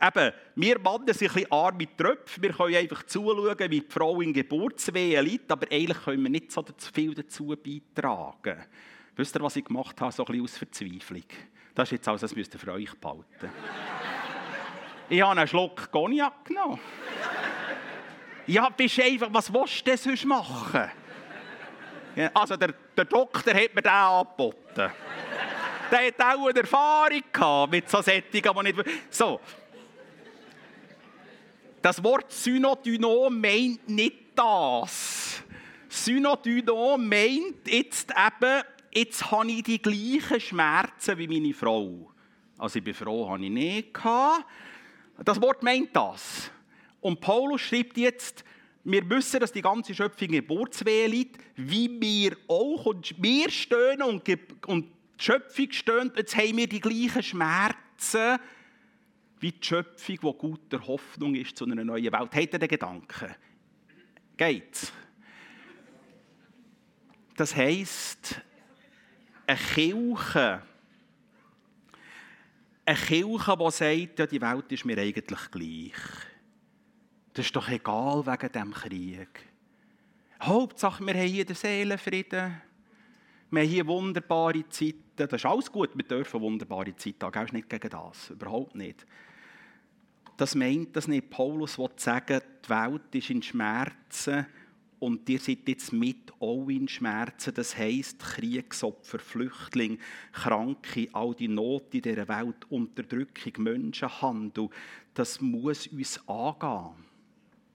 Eben, 0.00 0.32
wir 0.54 0.78
Männer 0.78 1.12
sind 1.12 1.28
ein 1.28 1.34
bisschen 1.34 1.50
arme 1.50 1.96
Tröpfe. 1.96 2.40
Wir 2.40 2.52
können 2.52 2.76
einfach 2.76 3.02
zuschauen, 3.04 3.58
wie 3.58 3.80
die 3.80 3.86
Frau 3.88 4.20
in 4.20 4.32
Geburtswehen 4.32 5.24
liegt, 5.24 5.50
aber 5.50 5.66
eigentlich 5.72 6.00
können 6.04 6.22
wir 6.22 6.30
nicht 6.30 6.52
so 6.52 6.64
viel 6.94 7.14
dazu 7.14 7.46
beitragen. 7.46 8.64
Wisst 9.16 9.34
ihr, 9.34 9.42
was 9.42 9.56
ich 9.56 9.64
gemacht 9.64 10.00
habe, 10.00 10.12
so 10.12 10.24
ein 10.24 10.26
bisschen 10.26 10.44
aus 10.44 10.56
Verzweiflung? 10.56 11.24
Das 11.74 11.88
ist 11.88 11.92
jetzt 11.92 12.08
alles, 12.08 12.20
das 12.20 12.36
müsst 12.36 12.54
ihr 12.54 12.60
für 12.60 12.72
euch 12.72 12.94
behalten. 12.94 13.50
Ich 15.10 15.22
habe 15.22 15.38
einen 15.38 15.48
Schluck 15.48 15.90
Cognac 15.90 16.44
genommen. 16.44 16.78
Ja, 18.46 18.68
bist 18.68 19.00
einfach, 19.00 19.28
was 19.30 19.52
willst 19.52 19.86
du 19.86 19.96
sonst 19.96 20.24
machen? 20.24 20.90
Also 22.34 22.56
der, 22.56 22.74
der 22.96 23.04
Doktor 23.04 23.54
hat 23.54 23.74
mir 23.74 23.82
den 23.82 23.92
angeboten. 23.92 24.90
Der 25.90 26.06
hat 26.06 26.20
auch 26.20 26.48
eine 26.48 26.60
Erfahrung 26.60 27.22
gehabt 27.32 27.72
mit 27.72 27.88
so 27.88 28.02
Sättigen, 28.02 28.52
die 28.54 28.72
nicht... 28.72 28.84
So. 29.10 29.40
Das 31.80 32.02
Wort 32.02 32.32
Synodyno 32.32 33.30
meint 33.30 33.88
nicht 33.88 34.16
das. 34.34 35.42
Synodyno 35.88 36.98
meint 36.98 37.66
jetzt 37.66 38.10
eben, 38.10 38.62
jetzt 38.92 39.30
habe 39.30 39.50
ich 39.50 39.62
die 39.62 39.80
gleichen 39.80 40.40
Schmerzen 40.40 41.16
wie 41.16 41.28
meine 41.28 41.54
Frau. 41.54 42.12
Also 42.58 42.78
ich 42.78 42.84
bin 42.84 42.94
froh, 42.94 43.30
habe 43.30 43.44
ich 43.44 43.50
nicht 43.50 43.94
gehabt. 43.94 44.44
Das 45.24 45.40
Wort 45.40 45.62
meint 45.62 45.94
das. 45.94 46.50
Und 47.00 47.20
Paulus 47.20 47.60
schreibt 47.60 47.96
jetzt, 47.96 48.44
wir 48.84 49.08
wissen, 49.10 49.40
dass 49.40 49.52
die 49.52 49.62
ganze 49.62 49.94
Schöpfung 49.94 50.28
in 50.28 50.34
Geburtswehe 50.34 51.08
liegt, 51.08 51.40
wie 51.56 52.00
wir 52.00 52.36
auch. 52.46 52.86
Und 52.86 53.14
wir 53.22 53.50
stöhnen 53.50 54.02
und, 54.02 54.22
und 54.66 54.86
die 55.18 55.24
Schöpfung 55.24 55.72
stöhnt. 55.72 56.16
Jetzt 56.16 56.36
haben 56.36 56.56
wir 56.56 56.68
die 56.68 56.80
gleichen 56.80 57.22
Schmerzen 57.22 58.38
wie 59.40 59.52
die 59.52 59.64
Schöpfung, 59.64 60.16
die 60.16 60.38
guter 60.38 60.86
Hoffnung 60.86 61.34
ist 61.34 61.56
zu 61.56 61.64
einer 61.64 61.84
neuen 61.84 62.04
Welt. 62.04 62.14
Habt 62.14 62.36
ihr 62.36 62.58
den 62.58 62.68
Gedanken? 62.68 63.34
Geht's? 64.36 64.92
Das 67.36 67.54
heisst, 67.54 68.40
eine 69.46 69.58
Kirche, 69.58 70.62
eine 72.88 72.96
Kirche, 72.96 73.56
die 73.56 73.70
sagt, 73.70 74.18
ja, 74.18 74.26
die 74.26 74.40
Welt 74.40 74.72
ist 74.72 74.84
mir 74.86 74.96
eigentlich 74.96 75.50
gleich. 75.50 75.92
Das 77.34 77.44
ist 77.44 77.54
doch 77.54 77.68
egal 77.68 78.24
wegen 78.24 78.52
diesem 78.52 78.72
Krieg. 78.72 79.40
Hauptsache, 80.42 81.04
wir 81.04 81.14
haben 81.14 81.28
hier 81.28 81.44
den 81.44 81.54
Seelenfrieden. 81.54 82.62
Wir 83.50 83.62
haben 83.62 83.68
hier 83.68 83.86
wunderbare 83.86 84.66
Zeiten. 84.70 85.04
Das 85.16 85.32
ist 85.32 85.44
alles 85.44 85.70
gut, 85.70 85.90
wir 85.94 86.04
dürfen 86.04 86.40
wunderbare 86.40 86.96
Zeiten 86.96 87.22
haben. 87.22 87.32
Gehst 87.32 87.52
nicht 87.52 87.68
gegen 87.68 87.90
das, 87.90 88.30
überhaupt 88.30 88.74
nicht. 88.74 89.04
Das 90.38 90.54
meint 90.54 90.96
das 90.96 91.08
nicht. 91.08 91.28
Paulus 91.28 91.78
will 91.78 91.90
sagen, 91.96 92.40
die 92.64 92.68
Welt 92.70 93.14
ist 93.14 93.30
in 93.30 93.42
Schmerzen 93.42 94.46
und 95.00 95.28
ihr 95.28 95.38
seid 95.38 95.68
jetzt 95.68 95.92
mit 95.92 96.32
auch 96.40 96.68
in 96.68 96.88
Schmerzen. 96.88 97.54
Das 97.54 97.76
heisst, 97.76 98.18
Kriegsopfer, 98.18 99.18
Flüchtlinge, 99.18 99.98
Kranke, 100.32 101.08
all 101.12 101.34
die 101.34 101.48
Not 101.48 101.94
in 101.94 102.02
dieser 102.02 102.28
Welt, 102.28 102.70
Unterdrückung, 102.70 103.64
Menschenhandel, 103.64 104.68
das 105.14 105.40
muss 105.40 105.86
uns 105.86 106.20
angehen. 106.28 106.94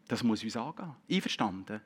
Das 0.08 0.24
muss 0.24 0.44
uns 0.44 0.58
angehen. 0.58 0.96
Einverstanden? 1.10 1.82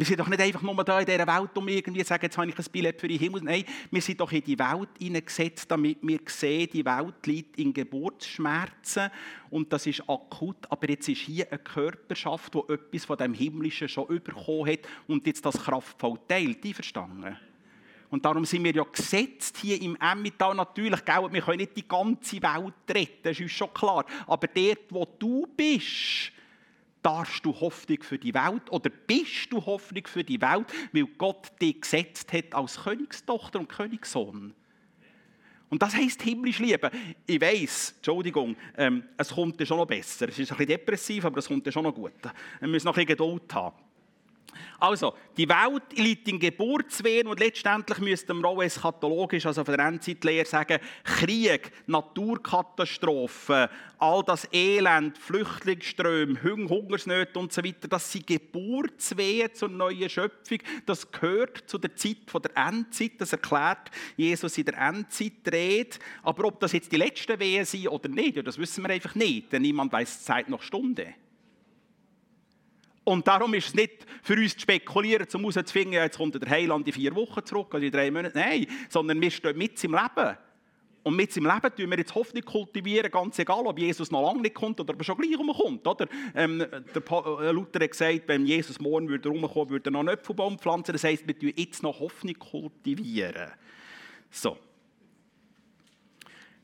Wir 0.00 0.06
sind 0.06 0.18
doch 0.18 0.28
nicht 0.28 0.40
einfach 0.40 0.62
nur 0.62 0.82
da 0.82 0.98
in 0.98 1.04
dieser 1.04 1.26
Welt, 1.26 1.50
um 1.58 1.68
irgendwie 1.68 2.00
zu 2.00 2.08
sagen, 2.08 2.22
jetzt 2.22 2.38
habe 2.38 2.48
ich 2.48 2.58
ein 2.58 2.64
Billett 2.72 2.98
für 2.98 3.06
den 3.06 3.18
Himmel. 3.18 3.42
Nein, 3.42 3.64
wir 3.90 4.00
sind 4.00 4.18
doch 4.18 4.32
in 4.32 4.42
die 4.42 4.58
Welt 4.58 4.88
hineingesetzt, 4.98 5.70
damit 5.70 5.98
wir 6.00 6.20
sehen, 6.24 6.70
die 6.72 6.86
Welt 6.86 7.26
liegt 7.26 7.58
in 7.58 7.74
Geburtsschmerzen 7.74 9.10
und 9.50 9.70
das 9.70 9.84
ist 9.84 10.00
akut. 10.08 10.56
Aber 10.70 10.88
jetzt 10.88 11.06
ist 11.06 11.20
hier 11.20 11.46
eine 11.50 11.58
Körperschaft, 11.58 12.54
die 12.54 12.72
etwas 12.72 13.04
von 13.04 13.18
dem 13.18 13.34
Himmlischen 13.34 13.90
schon 13.90 14.06
bekommen 14.06 14.72
hat 14.72 14.88
und 15.06 15.26
jetzt 15.26 15.44
das 15.44 15.62
kraftvoll 15.62 16.18
teilt. 16.26 16.64
Die 16.64 16.72
verstanden? 16.72 17.36
Und 18.08 18.24
darum 18.24 18.46
sind 18.46 18.64
wir 18.64 18.72
ja 18.72 18.84
gesetzt 18.84 19.58
hier 19.58 19.82
im 19.82 19.98
Emmental 20.00 20.54
natürlich. 20.54 21.04
Gell? 21.04 21.30
Wir 21.30 21.42
können 21.42 21.58
nicht 21.58 21.76
die 21.76 21.86
ganze 21.86 22.40
Welt 22.40 22.74
retten, 22.88 23.22
das 23.22 23.32
ist 23.32 23.42
uns 23.42 23.52
schon 23.52 23.74
klar. 23.74 24.06
Aber 24.26 24.46
dort, 24.46 24.86
wo 24.88 25.06
du 25.18 25.46
bist, 25.54 26.32
darfst 27.02 27.44
du 27.44 27.58
Hoffnung 27.58 28.02
für 28.02 28.18
die 28.18 28.34
Welt 28.34 28.70
oder 28.70 28.90
bist 28.90 29.50
du 29.52 29.64
Hoffnung 29.64 30.06
für 30.06 30.24
die 30.24 30.40
Welt, 30.40 30.66
weil 30.92 31.06
Gott 31.18 31.50
dich 31.60 31.80
gesetzt 31.80 32.32
hat 32.32 32.54
als 32.54 32.82
Königstochter 32.82 33.58
und 33.58 33.68
Königssohn. 33.68 34.54
Und 35.70 35.82
das 35.82 35.94
heisst 35.94 36.22
himmlisch 36.22 36.58
lieben. 36.58 36.90
Ich 37.26 37.40
weiss, 37.40 37.94
Entschuldigung, 37.96 38.56
ähm, 38.76 39.04
es 39.16 39.30
kommt 39.30 39.64
schon 39.66 39.78
noch 39.78 39.86
besser. 39.86 40.28
Es 40.28 40.38
ist 40.38 40.50
ein 40.50 40.58
bisschen 40.58 40.78
depressiv, 40.78 41.24
aber 41.24 41.38
es 41.38 41.46
kommt 41.46 41.72
schon 41.72 41.84
noch 41.84 41.94
gut. 41.94 42.12
Wir 42.58 42.68
müssen 42.68 42.86
noch 42.86 42.96
ein 42.96 43.06
bisschen 43.06 43.16
Geduld 43.16 43.54
haben. 43.54 43.76
Also, 44.78 45.14
die 45.36 45.48
Welt 45.48 45.82
liegt 45.96 46.28
in 46.28 46.38
Geburtswehen 46.38 47.26
und 47.26 47.40
letztendlich 47.40 47.98
müsste 47.98 48.34
man 48.34 48.44
auch 48.44 48.62
eschatologisch, 48.62 49.46
also 49.46 49.64
von 49.64 49.76
der 49.76 49.86
Endzeitlehre 49.86 50.46
sagen, 50.46 50.78
Krieg, 51.04 51.72
Naturkatastrophen, 51.86 53.68
all 53.98 54.22
das 54.24 54.48
Elend, 54.52 55.18
Flüchtlingsströme, 55.18 56.42
Hungersnöte 56.42 57.38
und 57.38 57.52
so 57.52 57.62
weiter, 57.62 57.88
das 57.88 58.10
sind 58.10 58.26
Geburtswehen 58.26 59.54
zur 59.54 59.68
neuen 59.68 60.08
Schöpfung. 60.08 60.58
Das 60.86 61.10
gehört 61.10 61.68
zu 61.68 61.78
der 61.78 61.94
Zeit 61.94 62.16
der 62.32 62.56
Endzeit, 62.56 63.12
das 63.18 63.32
erklärt 63.32 63.90
Jesus 64.16 64.56
in 64.56 64.64
der 64.64 64.78
Endzeitrede. 64.78 65.98
Aber 66.22 66.44
ob 66.44 66.60
das 66.60 66.72
jetzt 66.72 66.90
die 66.92 66.96
letzten 66.96 67.38
Wehen 67.38 67.64
sind 67.64 67.88
oder 67.88 68.08
nicht, 68.08 68.46
das 68.46 68.58
wissen 68.58 68.82
wir 68.82 68.90
einfach 68.90 69.14
nicht, 69.14 69.52
denn 69.52 69.62
niemand 69.62 69.92
weiß 69.92 70.18
die 70.18 70.24
Zeit 70.24 70.48
noch 70.48 70.62
Stunde. 70.62 71.14
Und 73.04 73.26
darum 73.26 73.54
ist 73.54 73.68
es 73.68 73.74
nicht 73.74 74.06
für 74.22 74.34
uns 74.34 74.54
zu 74.54 74.60
spekulieren, 74.60 75.26
um 75.34 75.40
herauszufinden, 75.40 75.94
jetzt 75.94 76.18
kommt 76.18 76.40
der 76.40 76.48
Heiland 76.48 76.86
in 76.86 76.92
vier 76.92 77.14
Wochen 77.14 77.44
zurück 77.44 77.72
oder 77.74 77.82
in 77.82 77.90
drei 77.90 78.10
Monaten. 78.10 78.38
Nein, 78.38 78.66
sondern 78.88 79.20
wir 79.20 79.30
stehen 79.30 79.56
mit 79.56 79.82
im 79.82 79.92
Leben. 79.92 80.36
Und 81.02 81.16
mit 81.16 81.34
im 81.36 81.46
Leben 81.46 81.74
tun 81.74 81.90
wir 81.90 81.98
jetzt 81.98 82.14
Hoffnung 82.14 82.44
kultivieren, 82.44 83.10
ganz 83.10 83.38
egal, 83.38 83.66
ob 83.66 83.78
Jesus 83.78 84.10
noch 84.10 84.22
lange 84.22 84.42
nicht 84.42 84.54
kommt 84.54 84.78
oder 84.80 84.92
ob 84.92 85.00
er 85.00 85.04
schon 85.04 85.16
gleich 85.16 85.38
rumkommt. 85.38 85.86
Oder? 85.86 86.06
Ähm, 86.34 86.58
der 86.58 87.02
äh, 87.40 87.52
Luther 87.52 87.82
hat 87.82 87.90
gesagt, 87.90 88.22
wenn 88.26 88.44
Jesus 88.44 88.78
morgen 88.78 89.08
würde 89.08 89.28
rumkommen 89.30 89.70
würde, 89.70 89.88
er 89.88 89.92
noch 89.92 90.00
einen 90.00 90.10
Apfelbaum 90.10 90.58
pflanzen. 90.58 90.92
Das 90.92 91.04
heisst, 91.04 91.26
wir 91.26 91.38
tun 91.38 91.52
jetzt 91.56 91.82
noch 91.82 92.00
Hoffnung 92.00 92.38
kultivieren. 92.38 93.50
So. 94.30 94.58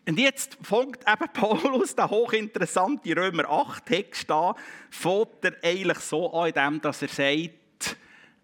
Und 0.09 0.19
jetzt 0.19 0.57
fängt 0.63 1.01
eben 1.07 1.29
Paulus, 1.33 1.95
der 1.95 2.09
hochinteressante 2.09 3.17
Römer 3.17 3.49
8 3.49 3.85
Text 3.87 4.31
an, 4.31 4.55
fängt 4.91 5.45
er 5.45 5.57
eigentlich 5.63 5.99
so 5.99 6.33
an, 6.33 6.81
dass 6.81 7.03
er 7.03 7.09
sagt, 7.09 7.97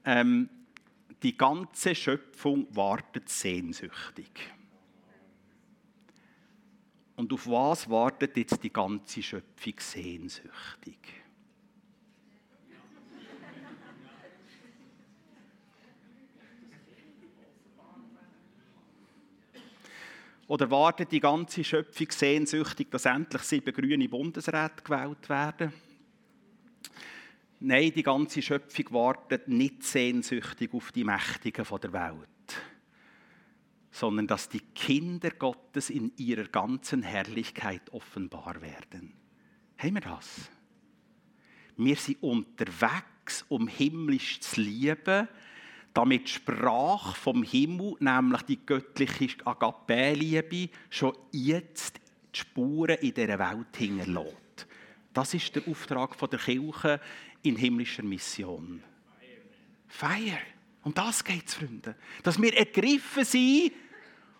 ähm, 0.05 0.48
die 1.22 1.37
ganze 1.37 1.94
Schöpfung 1.94 2.66
wartet 2.75 3.29
sehnsüchtig. 3.29 4.31
Und 7.14 7.33
auf 7.33 7.46
was 7.46 7.88
wartet 7.88 8.37
jetzt 8.37 8.62
die 8.64 8.72
ganze 8.72 9.22
Schöpfung 9.22 9.75
sehnsüchtig? 9.79 11.21
Oder 20.52 20.70
wartet 20.70 21.10
die 21.10 21.20
ganze 21.20 21.64
Schöpfung 21.64 22.08
sehnsüchtig, 22.10 22.90
dass 22.90 23.06
endlich 23.06 23.40
sieben 23.40 23.72
grüne 23.72 24.06
Bundesräte 24.06 24.82
gewählt 24.84 25.26
werden? 25.30 25.72
Nein, 27.60 27.90
die 27.96 28.02
ganze 28.02 28.42
Schöpfung 28.42 28.84
wartet 28.90 29.48
nicht 29.48 29.82
sehnsüchtig 29.82 30.74
auf 30.74 30.92
die 30.92 31.04
Mächtigen 31.04 31.64
der 31.64 31.92
Welt, 31.94 32.62
sondern 33.90 34.26
dass 34.26 34.50
die 34.50 34.60
Kinder 34.60 35.30
Gottes 35.30 35.88
in 35.88 36.12
ihrer 36.18 36.44
ganzen 36.44 37.02
Herrlichkeit 37.02 37.90
offenbar 37.90 38.60
werden. 38.60 39.14
Haben 39.78 39.94
wir 39.94 40.02
das? 40.02 40.50
Wir 41.78 41.96
sind 41.96 42.22
unterwegs, 42.22 43.46
um 43.48 43.68
himmlisch 43.68 44.40
zu 44.40 44.60
lieben, 44.60 45.28
damit 45.94 46.26
die 46.26 46.33
Sprache 46.33 47.14
vom 47.16 47.42
Himmel, 47.42 47.96
nämlich 48.00 48.42
die 48.42 48.64
göttliche 48.64 49.28
Agape-Liebe, 49.44 50.70
schon 50.90 51.16
jetzt 51.33 52.00
die 52.35 52.40
Spuren 52.40 52.96
in 53.00 53.14
dieser 53.14 53.38
Welt 53.38 53.76
hinterlässt. 53.76 54.66
Das 55.12 55.35
ist 55.35 55.55
der 55.55 55.68
Auftrag 55.68 56.18
der 56.18 56.38
Kirche 56.38 57.00
in 57.42 57.57
himmlischer 57.57 58.02
Mission. 58.02 58.83
Feier. 59.88 60.38
Um 60.85 60.94
das 60.94 61.22
geht 61.22 61.46
es, 61.46 61.55
Freunde. 61.55 61.94
Dass 62.22 62.40
wir 62.40 62.57
ergriffen 62.57 63.24
sind 63.24 63.72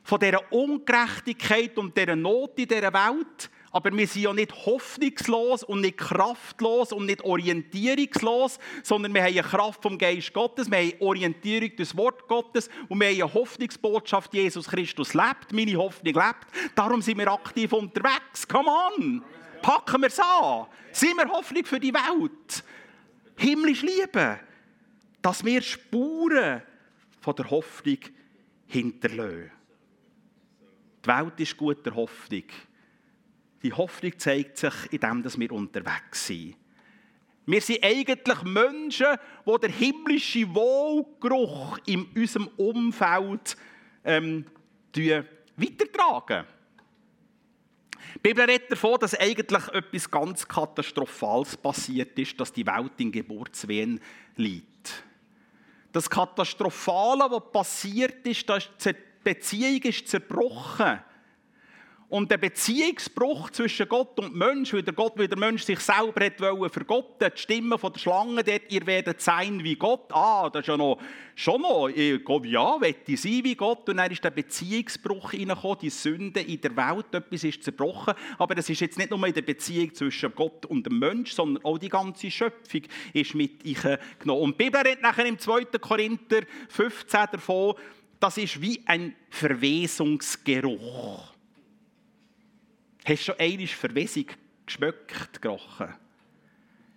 von 0.03 0.19
dieser 0.19 0.51
Ungerechtigkeit 0.51 1.77
und 1.79 1.97
dieser 1.97 2.17
Not 2.17 2.59
in 2.59 2.67
dieser 2.67 2.93
Welt, 2.93 3.51
aber 3.73 3.91
wir 3.97 4.07
sind 4.07 4.23
ja 4.23 4.33
nicht 4.35 4.67
hoffnungslos 4.67 5.65
und 5.65 5.81
nicht 5.81 5.97
kraftlos 5.97 6.93
und 6.93 7.07
nicht 7.07 7.25
orientierungslos, 7.25 8.59
sondern 8.83 9.15
wir 9.15 9.23
haben 9.23 9.33
eine 9.33 9.43
Kraft 9.43 9.83
vom 9.83 9.97
Geist 9.97 10.33
Gottes, 10.35 10.71
wir 10.71 10.79
haben 10.79 10.93
Orientierung 11.01 11.75
des 11.77 11.97
Wort 11.97 12.29
Gottes 12.29 12.69
und 12.89 13.01
wir 13.01 13.09
haben 13.09 13.23
eine 13.23 13.35
Hoffnungsbotschaft, 13.35 14.35
Jesus 14.35 14.69
Christus 14.69 15.15
lebt, 15.15 15.53
meine 15.53 15.77
Hoffnung 15.77 16.15
lebt. 16.15 16.75
Darum 16.75 17.01
sind 17.01 17.19
wir 17.19 17.33
aktiv 17.33 17.73
unterwegs. 17.73 18.47
Come 18.47 18.69
on! 18.69 19.25
Packen 19.63 20.03
wir 20.03 20.09
es 20.09 20.21
an! 20.21 20.67
Sind 20.93 21.17
wir 21.17 21.29
Hoffnung 21.29 21.65
für 21.65 21.81
die 21.81 21.95
Welt? 21.95 22.65
Himmlisch 23.37 23.83
Liebe, 23.83 24.39
dass 25.23 25.43
wir 25.43 25.63
Spuren 25.63 26.61
von 27.21 27.35
der 27.37 27.49
Hoffnung 27.51 27.99
hinterlassen. 28.67 29.51
Die 31.05 31.09
Welt 31.09 31.41
ist 31.41 31.57
guter 31.57 31.95
Hoffnung. 31.95 32.45
Die 33.63 33.73
Hoffnung 33.73 34.19
zeigt 34.19 34.59
sich 34.59 34.75
in 34.91 35.01
dem, 35.01 35.23
dass 35.23 35.39
wir 35.39 35.53
unterwegs 35.53 36.27
sind. 36.27 36.57
Wir 37.47 37.61
sind 37.61 37.83
eigentlich 37.83 38.43
Menschen, 38.43 39.17
die 39.47 39.59
den 39.61 39.73
himmlischen 39.73 40.55
Wohlgeruch 40.55 41.79
in 41.87 42.05
unserem 42.15 42.49
Umfeld 42.57 43.57
ähm, 44.05 44.47
weitertragen. 45.57 46.47
Die 48.15 48.19
Bibel 48.21 48.45
redet 48.45 48.71
davon, 48.71 48.99
dass 49.01 49.19
eigentlich 49.19 49.69
etwas 49.69 50.11
ganz 50.11 50.47
Katastrophales 50.47 51.57
passiert 51.57 52.17
ist, 52.19 52.39
dass 52.39 52.53
die 52.53 52.67
Welt 52.67 52.93
in 52.99 53.11
Geburtswehen 53.11 54.01
liegt. 54.37 55.05
Das 55.93 56.09
Katastrophale, 56.09 57.31
was 57.31 57.53
passiert 57.53 58.27
ist, 58.27 58.49
dass 58.49 58.69
die 58.85 58.95
Beziehung 59.25 59.83
ist 59.83 60.09
zerbrochen 60.09 61.01
und 62.13 62.31
der 62.31 62.37
Beziehungsbruch 62.37 63.49
zwischen 63.53 63.89
Gott 63.89 64.21
und 64.21 64.35
Mensch, 64.35 64.75
weil 64.75 64.83
der 64.83 64.93
Gott, 64.93 65.15
weil 65.17 65.29
der 65.29 65.39
Mensch 65.39 65.63
sich 65.63 65.81
selber 65.81 66.27
hat 66.27 66.39
wollen 66.43 66.69
vergotten, 66.69 67.33
die 67.35 67.41
Stimme 67.41 67.79
von 67.79 67.91
der 67.91 68.01
Schlange 68.01 68.45
dort, 68.45 68.71
ihr 68.71 68.87
werdet 68.87 69.23
sein 69.23 69.65
wie 69.65 69.77
Gott. 69.77 70.13
Ah, 70.13 70.51
das 70.51 70.61
ist 70.61 70.67
ja 70.67 70.77
noch, 70.77 70.99
schon 71.35 71.63
noch, 71.63 71.89
ja, 71.89 72.81
wette 72.83 73.17
sein 73.17 73.41
wie 73.45 73.55
Gott. 73.55 73.89
Und 73.89 73.97
dann 73.97 74.11
ist 74.11 74.23
der 74.23 74.31
Beziehungsbruch 74.31 75.33
reingekommen, 75.33 75.79
die 75.81 75.89
Sünde 75.89 76.43
in 76.43 76.61
der 76.61 76.77
Welt, 76.77 77.15
etwas 77.15 77.45
ist 77.45 77.63
zerbrochen. 77.63 78.13
Aber 78.37 78.55
das 78.55 78.69
ist 78.69 78.81
jetzt 78.81 78.99
nicht 78.99 79.11
nur 79.11 79.27
in 79.27 79.33
der 79.33 79.41
Beziehung 79.41 79.95
zwischen 79.95 80.35
Gott 80.35 80.67
und 80.67 80.85
dem 80.85 80.99
Mensch, 80.99 81.33
sondern 81.33 81.65
auch 81.65 81.79
die 81.79 81.89
ganze 81.89 82.31
Schöpfung 82.31 82.83
ist 83.15 83.35
mit 83.35 83.65
genommen. 84.19 84.43
Und 84.43 84.61
die 84.61 84.65
Bibel 84.65 84.83
redet 84.83 85.01
nachher 85.01 85.25
im 85.25 85.39
2. 85.39 85.65
Korinther 85.81 86.43
15 86.69 87.21
davon, 87.33 87.75
das 88.21 88.37
ist 88.37 88.61
wie 88.61 88.83
ein 88.85 89.17
Verwesungsgeruch. 89.31 91.32
Hast 93.05 93.21
du 93.21 93.33
schon 93.33 93.41
einmal 93.41 93.67
Verwesung 93.67 94.27
geschmeckt, 94.65 95.43
gerochen? 95.43 95.93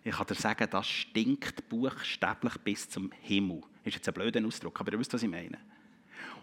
Ich 0.04 0.16
kann 0.16 0.28
dir 0.28 0.36
sagen, 0.36 0.68
das 0.70 0.88
stinkt 0.88 1.68
buchstäblich 1.68 2.54
bis 2.64 2.88
zum 2.88 3.12
Himmel. 3.22 3.62
Ist 3.84 3.96
jetzt 3.96 4.08
ein 4.08 4.14
blöder 4.14 4.46
Ausdruck, 4.46 4.80
aber 4.80 4.92
ihr 4.92 5.00
wisst, 5.00 5.14
was 5.14 5.24
ich 5.24 5.30
meine. 5.30 5.58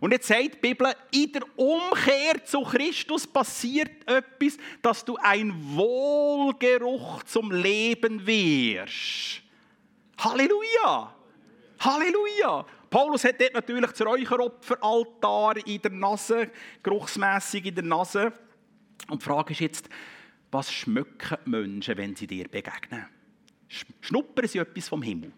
Und 0.01 0.11
jetzt 0.11 0.27
sagt 0.27 0.55
die 0.55 0.59
Bibel, 0.59 0.93
in 1.13 1.31
der 1.31 1.43
Umkehr 1.57 2.45
zu 2.45 2.63
Christus 2.63 3.25
passiert 3.25 4.09
etwas, 4.09 4.59
dass 4.83 5.05
du 5.05 5.17
ein 5.17 5.55
Wohlgeruch 5.77 7.23
zum 7.23 7.53
Leben 7.53 8.27
wirst. 8.27 9.43
Halleluja! 10.19 11.15
Halleluja! 11.79 12.67
Paulus 12.91 13.25
hat 13.25 13.41
dort 13.41 13.55
natürlich 13.55 13.91
das 13.91 14.05
Räucheropferaltar 14.05 15.65
in 15.65 15.81
der 15.81 15.93
Nase, 15.93 16.51
geruchsmässig 16.83 17.67
in 17.67 17.75
der 17.77 17.85
Nase. 17.85 18.33
Und 19.09 19.23
die 19.23 19.25
Frage 19.25 19.53
ist 19.53 19.61
jetzt, 19.61 19.89
was 20.51 20.73
schmecken 20.73 21.39
Menschen, 21.47 21.97
wenn 21.97 22.15
sie 22.15 22.27
dir 22.27 22.49
begegnen? 22.49 23.07
Schnuppern 24.01 24.47
sie 24.47 24.59
etwas 24.59 24.89
vom 24.89 25.03
Himmel? 25.03 25.33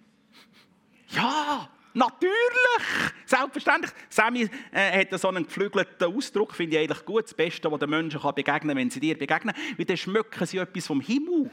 Ja, 1.09 1.68
natürlich! 1.92 3.12
Selbstverständlich. 3.24 3.92
Sammy 4.09 4.48
äh, 4.72 5.07
hat 5.07 5.20
so 5.20 5.29
einen 5.29 5.44
geflügelten 5.44 6.14
Ausdruck, 6.14 6.55
finde 6.55 6.77
ich 6.77 6.83
eigentlich 6.83 7.05
gut. 7.05 7.24
Das 7.24 7.35
Beste, 7.35 7.70
was 7.70 7.79
den 7.79 7.90
Menschen 7.90 8.20
kann 8.20 8.35
begegnen 8.35 8.70
kann, 8.70 8.77
wenn 8.77 8.90
sie 8.90 9.00
dir 9.00 9.16
begegnen. 9.16 9.55
Weil 9.77 9.87
dann 9.87 9.96
schmücken 9.96 10.46
sie 10.46 10.59
etwas 10.59 10.87
vom 10.87 11.00
Himmel. 11.00 11.50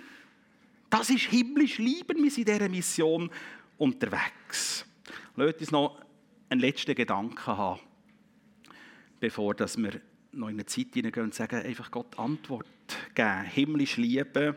Das 0.90 1.10
ist 1.10 1.26
himmlisch 1.26 1.78
Lieben. 1.78 2.22
Wir 2.22 2.32
sind 2.32 2.50
in 2.50 2.54
dieser 2.58 2.70
Mission 2.70 3.30
unterwegs. 3.78 4.86
Lasst 5.36 5.60
uns 5.60 5.72
noch 5.72 6.02
einen 6.50 6.60
letzten 6.60 6.96
Gedanken 6.96 7.58
haben, 7.58 7.80
bevor 9.20 9.56
wir 9.58 10.02
noch 10.34 10.48
in 10.48 10.56
eine 10.56 10.66
Zeit 10.66 10.88
hineingehen 10.94 11.26
und 11.26 11.34
sagen, 11.34 11.64
einfach 11.64 11.92
Gott 11.92 12.18
Antwort 12.18 12.68
geben. 13.14 13.44
Himmlisch 13.44 13.98
lieben, 13.98 14.56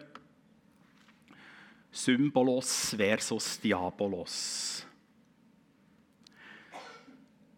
Symbolos 1.91 2.95
versus 2.97 3.61
Diabolos. 3.61 4.87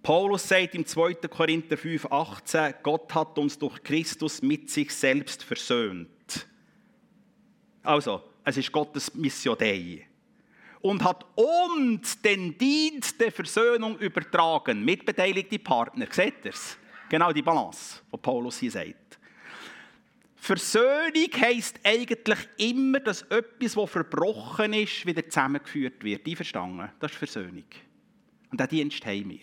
Paulus 0.03 0.47
sagt 0.47 0.75
im 0.77 0.87
2. 0.87 1.15
Korinther 1.29 1.77
5, 1.77 2.07
18, 2.07 2.75
Gott 2.83 3.13
hat 3.13 3.37
uns 3.39 3.59
durch 3.59 3.83
Christus 3.83 4.41
mit 4.41 4.71
sich 4.71 4.95
selbst 4.95 5.43
versöhnt. 5.43 6.47
Also, 7.83 8.23
es 8.45 8.57
ist 8.57 8.71
Gottes 8.71 9.13
Mission 9.15 9.59
Dei. 9.59 10.07
Und 10.81 11.03
hat 11.03 11.27
uns 11.35 12.21
den 12.23 12.57
Dienst 12.57 13.21
der 13.21 13.33
Versöhnung 13.33 13.99
übertragen. 13.99 14.85
Mitbeteiligte 14.85 15.59
Partner. 15.59 16.07
Seht 16.11 16.45
ihr 16.45 16.51
es? 16.51 16.79
Genau 17.09 17.33
die 17.33 17.43
Balance, 17.43 18.01
die 18.13 18.17
Paulus 18.17 18.59
hier 18.59 18.71
sagt. 18.71 19.19
Versöhnung 20.47 21.31
heisst 21.41 21.81
eigentlich 21.83 22.39
immer, 22.59 23.01
dass 23.01 23.23
etwas, 23.23 23.75
das 23.75 23.91
verbrochen 23.91 24.73
ist, 24.75 25.05
wieder 25.05 25.29
zusammengeführt 25.29 26.05
wird. 26.05 26.27
Einverstanden? 26.27 26.89
Das 27.01 27.11
ist 27.11 27.19
Versöhnung. 27.19 27.65
Und 28.51 28.61
diesen 28.61 28.69
Dienst 28.69 29.05
haben 29.05 29.31
wir. 29.31 29.41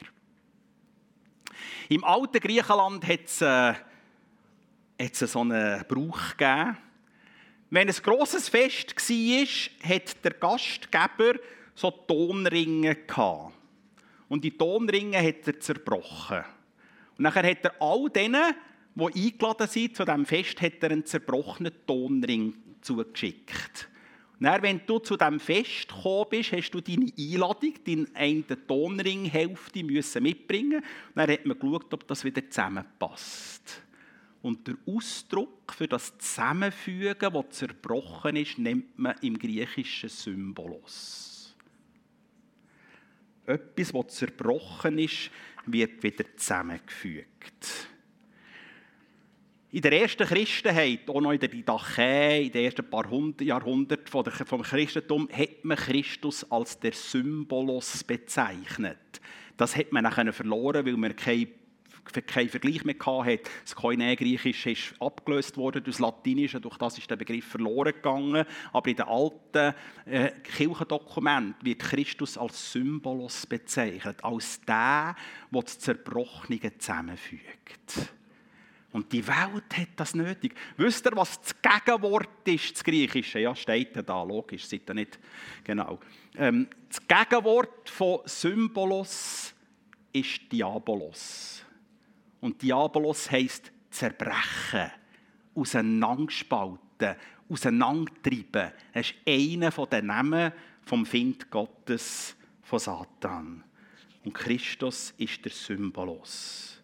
Im 1.90 2.04
alten 2.04 2.40
Griechenland 2.40 3.06
hat 3.06 3.26
es, 3.26 3.42
äh, 3.42 3.74
so 5.12 5.42
einen 5.42 5.84
Brauch 5.88 6.38
gegeben. 6.38 6.78
Wenn 7.70 7.90
ein 7.90 7.96
grosses 7.96 8.50
Fest 8.50 8.96
war, 8.96 9.90
hat 9.90 10.24
der 10.24 10.34
Gastgeber 10.34 11.40
so 11.76 11.92
Tonringe 11.92 12.96
gehabt. 12.96 13.54
Und 14.30 14.44
die 14.44 14.58
Tonringe 14.58 15.18
hat 15.18 15.48
er 15.48 15.60
zerbrochen. 15.60 16.44
Und 17.18 17.24
nachher 17.24 17.50
hat 17.50 17.64
er 17.64 17.82
all 17.82 18.10
denen, 18.10 18.54
die 18.96 19.04
eingeladen 19.04 19.68
sind 19.68 19.96
zu 19.96 20.06
diesem 20.06 20.26
Fest, 20.26 20.62
hat 20.62 20.82
er 20.82 20.92
einen 20.92 21.06
zerbrochenen 21.06 21.74
Tonring 21.86 22.56
zugeschickt. 22.82 23.90
dann, 24.40 24.62
wenn 24.62 24.82
du 24.86 25.00
zu 25.00 25.16
diesem 25.16 25.40
Fest 25.40 25.88
gekommen 25.88 26.26
bist, 26.30 26.52
hast 26.52 26.72
du 26.72 26.82
deine 26.82 27.12
Einladung, 27.18 27.74
deine 27.86 28.08
eine 28.14 28.68
Tonringhälfte 28.68 29.84
müssen 29.84 30.24
mitbringen. 30.24 30.78
Und 30.78 31.16
dann 31.16 31.30
hat 31.30 31.46
man 31.46 31.58
geschaut, 31.58 31.94
ob 31.94 32.08
das 32.08 32.24
wieder 32.24 32.48
zusammenpasst. 32.50 33.84
Und 34.42 34.68
der 34.68 34.76
Ausdruck 34.86 35.74
für 35.74 35.88
das 35.88 36.18
Zusammenfügen, 36.18 37.34
das 37.34 37.50
zerbrochen 37.52 38.36
ist, 38.36 38.60
nennt 38.60 39.00
man 39.00 39.16
im 39.22 39.40
Griechischen 39.40 40.10
Symbolos. 40.10 41.56
Etwas, 43.46 43.92
das 43.92 44.16
zerbrochen 44.16 45.00
ist, 45.00 45.32
wird 45.66 46.04
wieder 46.04 46.26
zusammengefügt. 46.36 47.88
In 49.72 49.82
der 49.82 50.02
ersten 50.02 50.28
Christenheit, 50.28 51.10
auch 51.10 51.20
noch 51.20 51.32
in 51.32 51.40
der 51.40 51.50
Didache, 51.50 52.44
in 52.44 52.52
den 52.52 52.66
ersten 52.66 52.88
paar 52.88 53.08
Jahrhunderten 53.40 54.08
vom 54.46 54.62
Christentum, 54.62 55.28
hat 55.32 55.64
man 55.66 55.78
Christus 55.78 56.50
als 56.52 56.80
der 56.80 56.92
Symbolos 56.92 58.04
bezeichnet. 58.04 59.20
Das 59.58 59.76
hat 59.76 59.92
man 59.92 60.04
dann 60.04 60.32
verloren, 60.32 60.86
weil 60.86 60.96
man 60.96 61.16
keinen 61.16 61.48
keinen 62.06 62.50
Vergleich 62.50 62.84
mehr 62.84 62.96
hatte. 63.00 63.50
Das 63.64 63.76
Koine-Griechisch 63.76 64.66
ist 64.66 65.02
abgelöst 65.02 65.58
worden 65.58 65.84
durch 65.84 65.98
das 65.98 66.00
Latinische, 66.00 66.60
durch 66.60 66.78
das 66.78 66.98
ist 66.98 67.10
der 67.10 67.16
Begriff 67.16 67.46
verloren 67.46 67.94
gegangen. 67.94 68.46
Aber 68.72 68.90
in 68.90 68.96
den 68.96 69.06
alten 69.06 69.76
äh, 70.06 70.32
Kirchendokumenten 70.44 71.66
wird 71.66 71.80
Christus 71.80 72.38
als 72.38 72.72
Symbolos 72.72 73.46
bezeichnet, 73.46 74.24
als 74.24 74.62
der, 74.62 75.16
der 75.52 75.62
das 75.62 75.80
Zerbrochene 75.80 76.78
zusammenfügt. 76.78 78.14
Und 78.94 79.12
die 79.12 79.28
Welt 79.28 79.76
hat 79.76 79.88
das 79.96 80.14
nötig. 80.14 80.54
Wisst 80.78 81.06
ihr, 81.08 81.16
was 81.16 81.42
das 81.42 81.56
Gegenwort 81.62 82.48
ist, 82.48 82.76
das 82.76 82.84
Griechische? 82.84 83.40
Ja, 83.40 83.56
steht 83.56 83.98
da, 84.08 84.22
logisch, 84.22 84.68
seid 84.68 84.88
ihr 84.88 84.94
nicht. 84.94 85.20
Genau. 85.64 86.00
Ähm, 86.36 86.68
das 86.88 87.02
Gegenwort 87.08 87.90
von 87.90 88.20
Symbolos 88.26 89.56
ist 90.14 90.52
Diabolos. 90.52 91.63
Und 92.44 92.62
Diabolos 92.62 93.32
heisst 93.32 93.72
zerbrechen, 93.90 94.92
auseinanderspalten, 95.56 97.16
auseinandertreiben. 97.48 98.74
Das 98.94 99.12
ist 99.12 99.16
einer 99.26 99.72
der 99.72 100.02
Namen 100.02 100.52
vom 100.82 101.06
Find 101.06 101.50
Gottes 101.50 102.36
von 102.64 102.80
Satan. 102.80 103.64
Und 104.26 104.34
Christus 104.34 105.14
ist 105.16 105.46
der 105.46 105.54
Symbolos. 105.54 106.82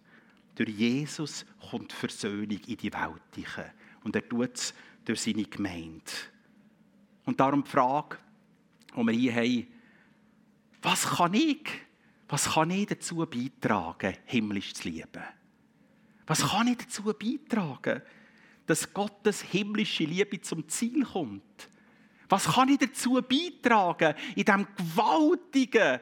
Durch 0.55 0.69
Jesus 0.69 1.45
kommt 1.69 1.91
Versöhnung 1.91 2.61
in 2.65 2.77
die 2.77 2.93
Welt. 2.93 3.67
Und 4.05 4.15
er 4.15 4.29
tut 4.29 4.55
es 4.55 4.73
durch 5.03 5.19
seine 5.19 5.43
Gemeinde. 5.43 6.09
Und 7.25 7.37
darum 7.37 7.65
die 7.65 7.69
Frage, 7.69 8.17
die 8.95 9.03
wir 9.05 9.11
hier 9.11 9.35
haben, 9.35 9.67
was 10.81 11.05
kann 11.05 11.33
ich, 11.33 11.67
was 12.29 12.53
kann 12.53 12.71
ich 12.71 12.85
dazu 12.85 13.17
beitragen, 13.17 14.15
himmlisch 14.23 14.73
zu 14.73 14.87
lieben? 14.87 15.38
Was 16.29 16.47
kann 16.47 16.67
ich 16.67 16.77
dazu 16.77 17.01
beitragen, 17.05 18.03
dass 18.67 18.93
Gottes 18.93 19.41
himmlische 19.41 20.03
Liebe 20.03 20.39
zum 20.39 20.69
Ziel 20.69 21.03
kommt? 21.03 21.67
Was 22.29 22.45
kann 22.53 22.69
ich 22.69 22.77
dazu 22.77 23.19
beitragen 23.19 24.13
in 24.35 24.45
diesem 24.45 24.67
gewaltigen 24.77 25.99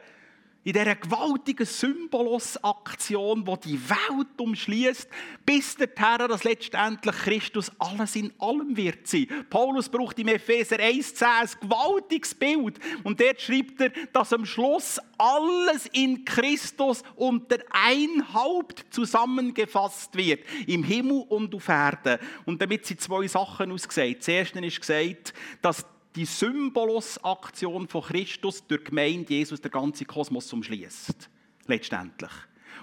in 0.68 0.74
dieser 0.74 0.96
gewaltigen 0.96 1.64
Symbolos-Aktion, 1.64 3.42
die 3.42 3.70
die 3.70 3.80
Welt 3.88 4.38
umschließt, 4.38 5.08
bis 5.46 5.74
der 5.76 5.94
Terror, 5.94 6.28
dass 6.28 6.44
letztendlich 6.44 7.16
Christus 7.16 7.72
alles 7.78 8.14
in 8.16 8.34
allem 8.38 8.76
wird 8.76 9.06
sein. 9.06 9.28
Paulus 9.48 9.88
braucht 9.88 10.18
im 10.18 10.28
Epheser 10.28 10.76
1,10 10.76 11.24
ein 11.24 11.48
gewaltiges 11.62 12.34
Bild. 12.34 12.78
Und 13.02 13.18
dort 13.18 13.40
schreibt 13.40 13.80
er, 13.80 13.92
dass 14.12 14.34
am 14.34 14.44
Schluss 14.44 15.00
alles 15.16 15.86
in 15.92 16.26
Christus 16.26 17.02
unter 17.16 17.56
ein 17.70 18.34
Haupt 18.34 18.84
zusammengefasst 18.90 20.14
wird. 20.14 20.44
Im 20.66 20.84
Himmel 20.84 21.24
und 21.30 21.54
auf 21.54 21.66
Erden. 21.66 22.18
Und 22.44 22.60
damit 22.60 22.84
sind 22.84 23.00
zwei 23.00 23.26
Sachen 23.26 23.72
ausgesagt. 23.72 24.18
Das 24.18 24.28
erste 24.28 24.58
ist 24.58 24.80
gesagt, 24.80 25.32
dass 25.62 25.86
die 26.16 26.24
Symbolos-Aktion 26.24 27.88
von 27.88 28.02
Christus 28.02 28.66
durch 28.66 28.84
die 28.84 28.90
Gemeinde 28.90 29.34
Jesus 29.34 29.60
der 29.60 29.70
ganze 29.70 30.04
Kosmos 30.04 30.52
umschließt. 30.52 31.28
Letztendlich. 31.66 32.32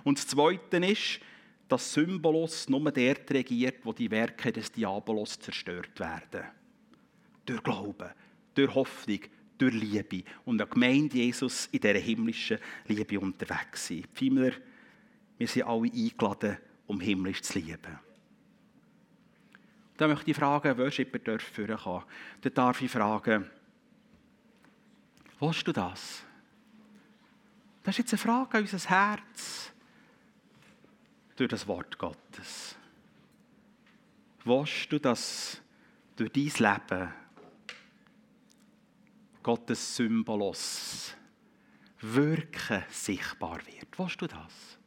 Und 0.03 0.17
das 0.17 0.27
Zweite 0.27 0.77
ist, 0.77 1.19
dass 1.67 1.93
Symbolos 1.93 2.69
nur 2.69 2.91
dort 2.91 3.31
regiert, 3.31 3.77
wo 3.83 3.93
die 3.93 4.11
Werke 4.11 4.51
des 4.51 4.71
Diabolos 4.71 5.39
zerstört 5.39 5.99
werden. 5.99 6.45
Durch 7.45 7.63
Glauben, 7.63 8.11
durch 8.53 8.73
Hoffnung, 8.75 9.19
durch 9.57 9.73
Liebe. 9.73 10.23
Und 10.45 10.61
eine 10.61 10.69
Gemeinde 10.69 11.17
Jesus 11.17 11.67
in 11.71 11.79
dieser 11.79 11.97
himmlischen 11.97 12.59
Liebe 12.87 13.19
unterwegs 13.19 13.87
sein. 13.87 14.05
Vielmehr, 14.13 14.53
wir 15.37 15.47
sind 15.47 15.63
alle 15.63 15.91
eingeladen, 15.91 16.57
um 16.87 16.99
himmlisch 16.99 17.41
zu 17.41 17.59
lieben. 17.59 18.04
Da 19.97 20.07
möchte 20.07 20.31
ich 20.31 20.37
fragen, 20.37 20.77
Worshipper 20.77 21.19
dürfen 21.19 21.67
vorkommen. 21.67 22.05
Dann 22.41 22.53
darf 22.53 22.81
ich 22.81 22.91
fragen, 22.91 23.49
willst 25.39 25.67
du 25.67 25.71
das? 25.71 26.23
Das 27.83 27.93
ist 27.93 27.99
jetzt 27.99 28.13
eine 28.13 28.17
Frage 28.19 28.57
an 28.57 28.63
unser 28.63 28.89
Herz 28.89 29.71
durch 31.35 31.49
das 31.49 31.67
Wort 31.67 31.97
Gottes. 31.97 32.75
Willst 34.43 34.91
du, 34.91 34.99
dass 34.99 35.61
durch 36.15 36.31
dein 36.31 36.43
Leben 36.43 37.13
Gottes 39.43 39.95
Symbolos 39.95 41.15
wirken 42.01 42.83
sichtbar 42.89 43.59
wird? 43.65 43.97
Willst 43.97 44.21
du 44.21 44.27
das? 44.27 44.77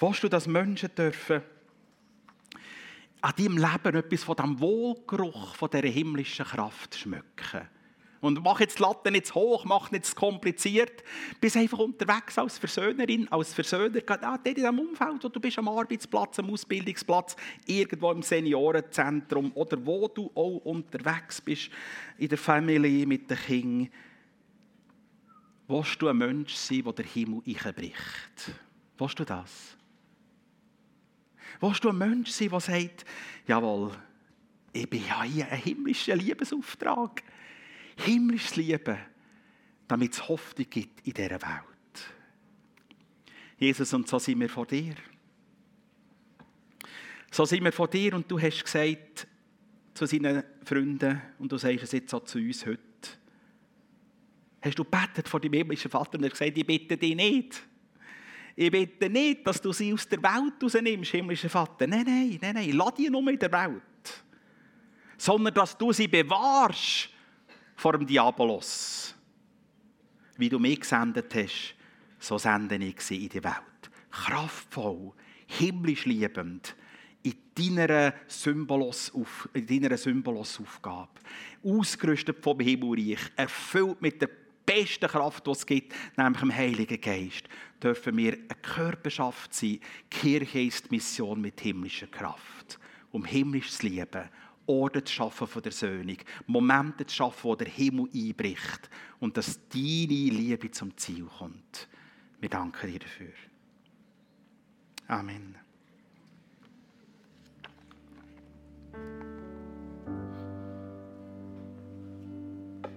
Willst 0.00 0.22
du, 0.22 0.28
dass 0.28 0.46
Menschen 0.46 0.94
dürfen 0.94 1.42
an 3.20 3.32
deinem 3.36 3.56
Leben 3.56 3.96
etwas 3.96 4.24
von 4.24 4.36
dem 4.36 4.60
Wohlgeruch 4.60 5.54
von 5.54 5.70
dieser 5.70 5.88
himmlischen 5.88 6.44
Kraft 6.44 6.94
schmücken. 6.94 7.68
Und 8.20 8.42
mach 8.42 8.58
jetzt 8.60 8.78
die 8.78 8.82
Latte 8.82 9.10
nicht 9.10 9.26
zu 9.26 9.34
hoch, 9.34 9.64
mach 9.64 9.90
nicht 9.90 10.06
zu 10.06 10.14
kompliziert. 10.14 11.04
Bist 11.40 11.56
einfach 11.56 11.78
unterwegs 11.78 12.36
als 12.36 12.58
Versöhnerin, 12.58 13.30
als 13.30 13.54
Versöhner. 13.54 14.00
Ah, 14.08 14.16
dort 14.16 14.46
in 14.48 14.54
diesem 14.54 14.78
Umfeld, 14.78 15.22
wo 15.22 15.28
du 15.28 15.38
bist, 15.38 15.58
am 15.58 15.68
Arbeitsplatz, 15.68 16.38
am 16.40 16.50
Ausbildungsplatz, 16.50 17.36
irgendwo 17.66 18.10
im 18.10 18.22
Seniorenzentrum 18.22 19.52
oder 19.54 19.84
wo 19.86 20.08
du 20.08 20.30
auch 20.34 20.58
unterwegs 20.64 21.40
bist, 21.40 21.70
in 22.18 22.28
der 22.28 22.38
Familie, 22.38 23.06
mit 23.06 23.30
den 23.30 23.36
Kindern. 23.36 23.92
Willst 25.68 26.02
du 26.02 26.08
ein 26.08 26.16
Mensch 26.16 26.54
sein, 26.54 26.82
der 26.82 26.92
der 26.94 27.04
Himmel 27.04 27.42
einbricht? 27.46 28.52
Willst 28.96 29.18
du 29.18 29.24
das? 29.24 29.77
Willst 31.60 31.84
du 31.84 31.90
ein 31.90 31.98
Mensch 31.98 32.30
sein, 32.30 32.50
der 32.50 32.60
sagt, 32.60 33.04
jawohl, 33.46 33.92
ich 34.72 34.88
bin 34.88 35.04
ja 35.06 35.22
hier 35.22 35.48
ein 35.50 35.58
himmlischer 35.58 36.16
Liebesauftrag. 36.16 37.22
Himmlisches 37.96 38.56
Lieben, 38.56 38.98
damit 39.88 40.12
es 40.12 40.28
Hoffnung 40.28 40.66
gibt 40.70 41.06
in 41.06 41.14
dieser 41.14 41.30
Welt. 41.30 41.62
Jesus, 43.58 43.92
und 43.92 44.06
so 44.06 44.18
sind 44.20 44.38
wir 44.40 44.48
vor 44.48 44.66
dir. 44.66 44.94
So 47.30 47.44
sind 47.44 47.64
wir 47.64 47.72
vor 47.72 47.88
dir 47.88 48.14
und 48.14 48.30
du 48.30 48.40
hast 48.40 48.64
gesagt 48.64 49.26
zu 49.94 50.06
seinen 50.06 50.44
Freunden 50.64 51.20
und 51.38 51.50
du 51.50 51.58
sagst 51.58 51.84
es 51.84 51.92
jetzt 51.92 52.14
auch 52.14 52.24
zu 52.24 52.38
uns 52.38 52.64
heute. 52.64 52.80
Hast 54.62 54.78
du 54.78 54.84
betet 54.84 55.28
vor 55.28 55.40
dem 55.40 55.52
himmlischen 55.52 55.90
Vater 55.90 56.18
und 56.18 56.24
er 56.24 56.30
gesagt, 56.30 56.56
ich 56.56 56.66
bitte 56.66 56.96
dich 56.96 57.16
nicht. 57.16 57.62
Ich 58.60 58.72
bitte 58.72 59.08
nicht, 59.08 59.46
dass 59.46 59.62
du 59.62 59.72
sie 59.72 59.92
aus 59.92 60.08
der 60.08 60.20
Welt 60.20 60.60
rausnimmst, 60.60 61.12
himmlischer 61.12 61.48
Vater. 61.48 61.86
Nein, 61.86 62.02
nein, 62.04 62.38
nein, 62.42 62.54
nein, 62.56 62.72
lass 62.72 62.94
die 62.94 63.08
nur 63.08 63.30
in 63.30 63.38
der 63.38 63.52
Welt. 63.52 64.24
Sondern, 65.16 65.54
dass 65.54 65.78
du 65.78 65.92
sie 65.92 66.08
bewahrst 66.08 67.08
vor 67.76 67.92
dem 67.92 68.04
Diabolos. 68.04 69.14
Wie 70.38 70.48
du 70.48 70.58
mich 70.58 70.80
gesendet 70.80 71.32
hast, 71.36 71.76
so 72.18 72.36
sende 72.36 72.74
ich 72.84 73.00
sie 73.00 73.26
in 73.26 73.28
die 73.28 73.44
Welt. 73.44 73.54
Kraftvoll, 74.10 75.12
himmlisch 75.46 76.04
liebend, 76.04 76.74
in 77.22 77.36
deiner 77.54 78.12
Symbolos-Aufgabe. 78.26 79.96
Symbolos 79.96 80.60
Ausgerüstet 81.62 82.42
vom 82.42 82.58
Himmelreich, 82.58 83.20
erfüllt 83.36 84.02
mit 84.02 84.20
der 84.20 84.30
besten 84.68 85.08
Kraft, 85.08 85.46
die 85.46 85.50
es 85.50 85.66
gibt, 85.66 85.94
nämlich 86.16 86.40
dem 86.40 86.54
Heiligen 86.54 87.00
Geist, 87.00 87.48
dürfen 87.82 88.16
wir 88.16 88.34
eine 88.34 88.60
Körperschaft 88.62 89.54
sein. 89.54 89.80
Kirche 90.10 90.60
ist 90.60 90.90
Mission 90.90 91.40
mit 91.40 91.60
himmlischer 91.60 92.06
Kraft, 92.06 92.78
um 93.10 93.24
himmlisches 93.24 93.82
Leben, 93.82 94.28
Orte 94.66 95.02
zu 95.02 95.14
schaffen 95.14 95.46
von 95.46 95.62
der 95.62 95.72
Söhnung, 95.72 96.18
Momente 96.46 97.06
zu 97.06 97.16
schaffen, 97.16 97.44
wo 97.44 97.54
der 97.54 97.68
Himmel 97.68 98.08
einbricht 98.14 98.90
und 99.18 99.36
dass 99.36 99.58
deine 99.68 99.82
Liebe 99.82 100.70
zum 100.70 100.94
Ziel 100.96 101.24
kommt. 101.24 101.88
Wir 102.38 102.50
danken 102.50 102.92
dir 102.92 102.98
dafür. 102.98 103.32
Amen. 105.06 105.56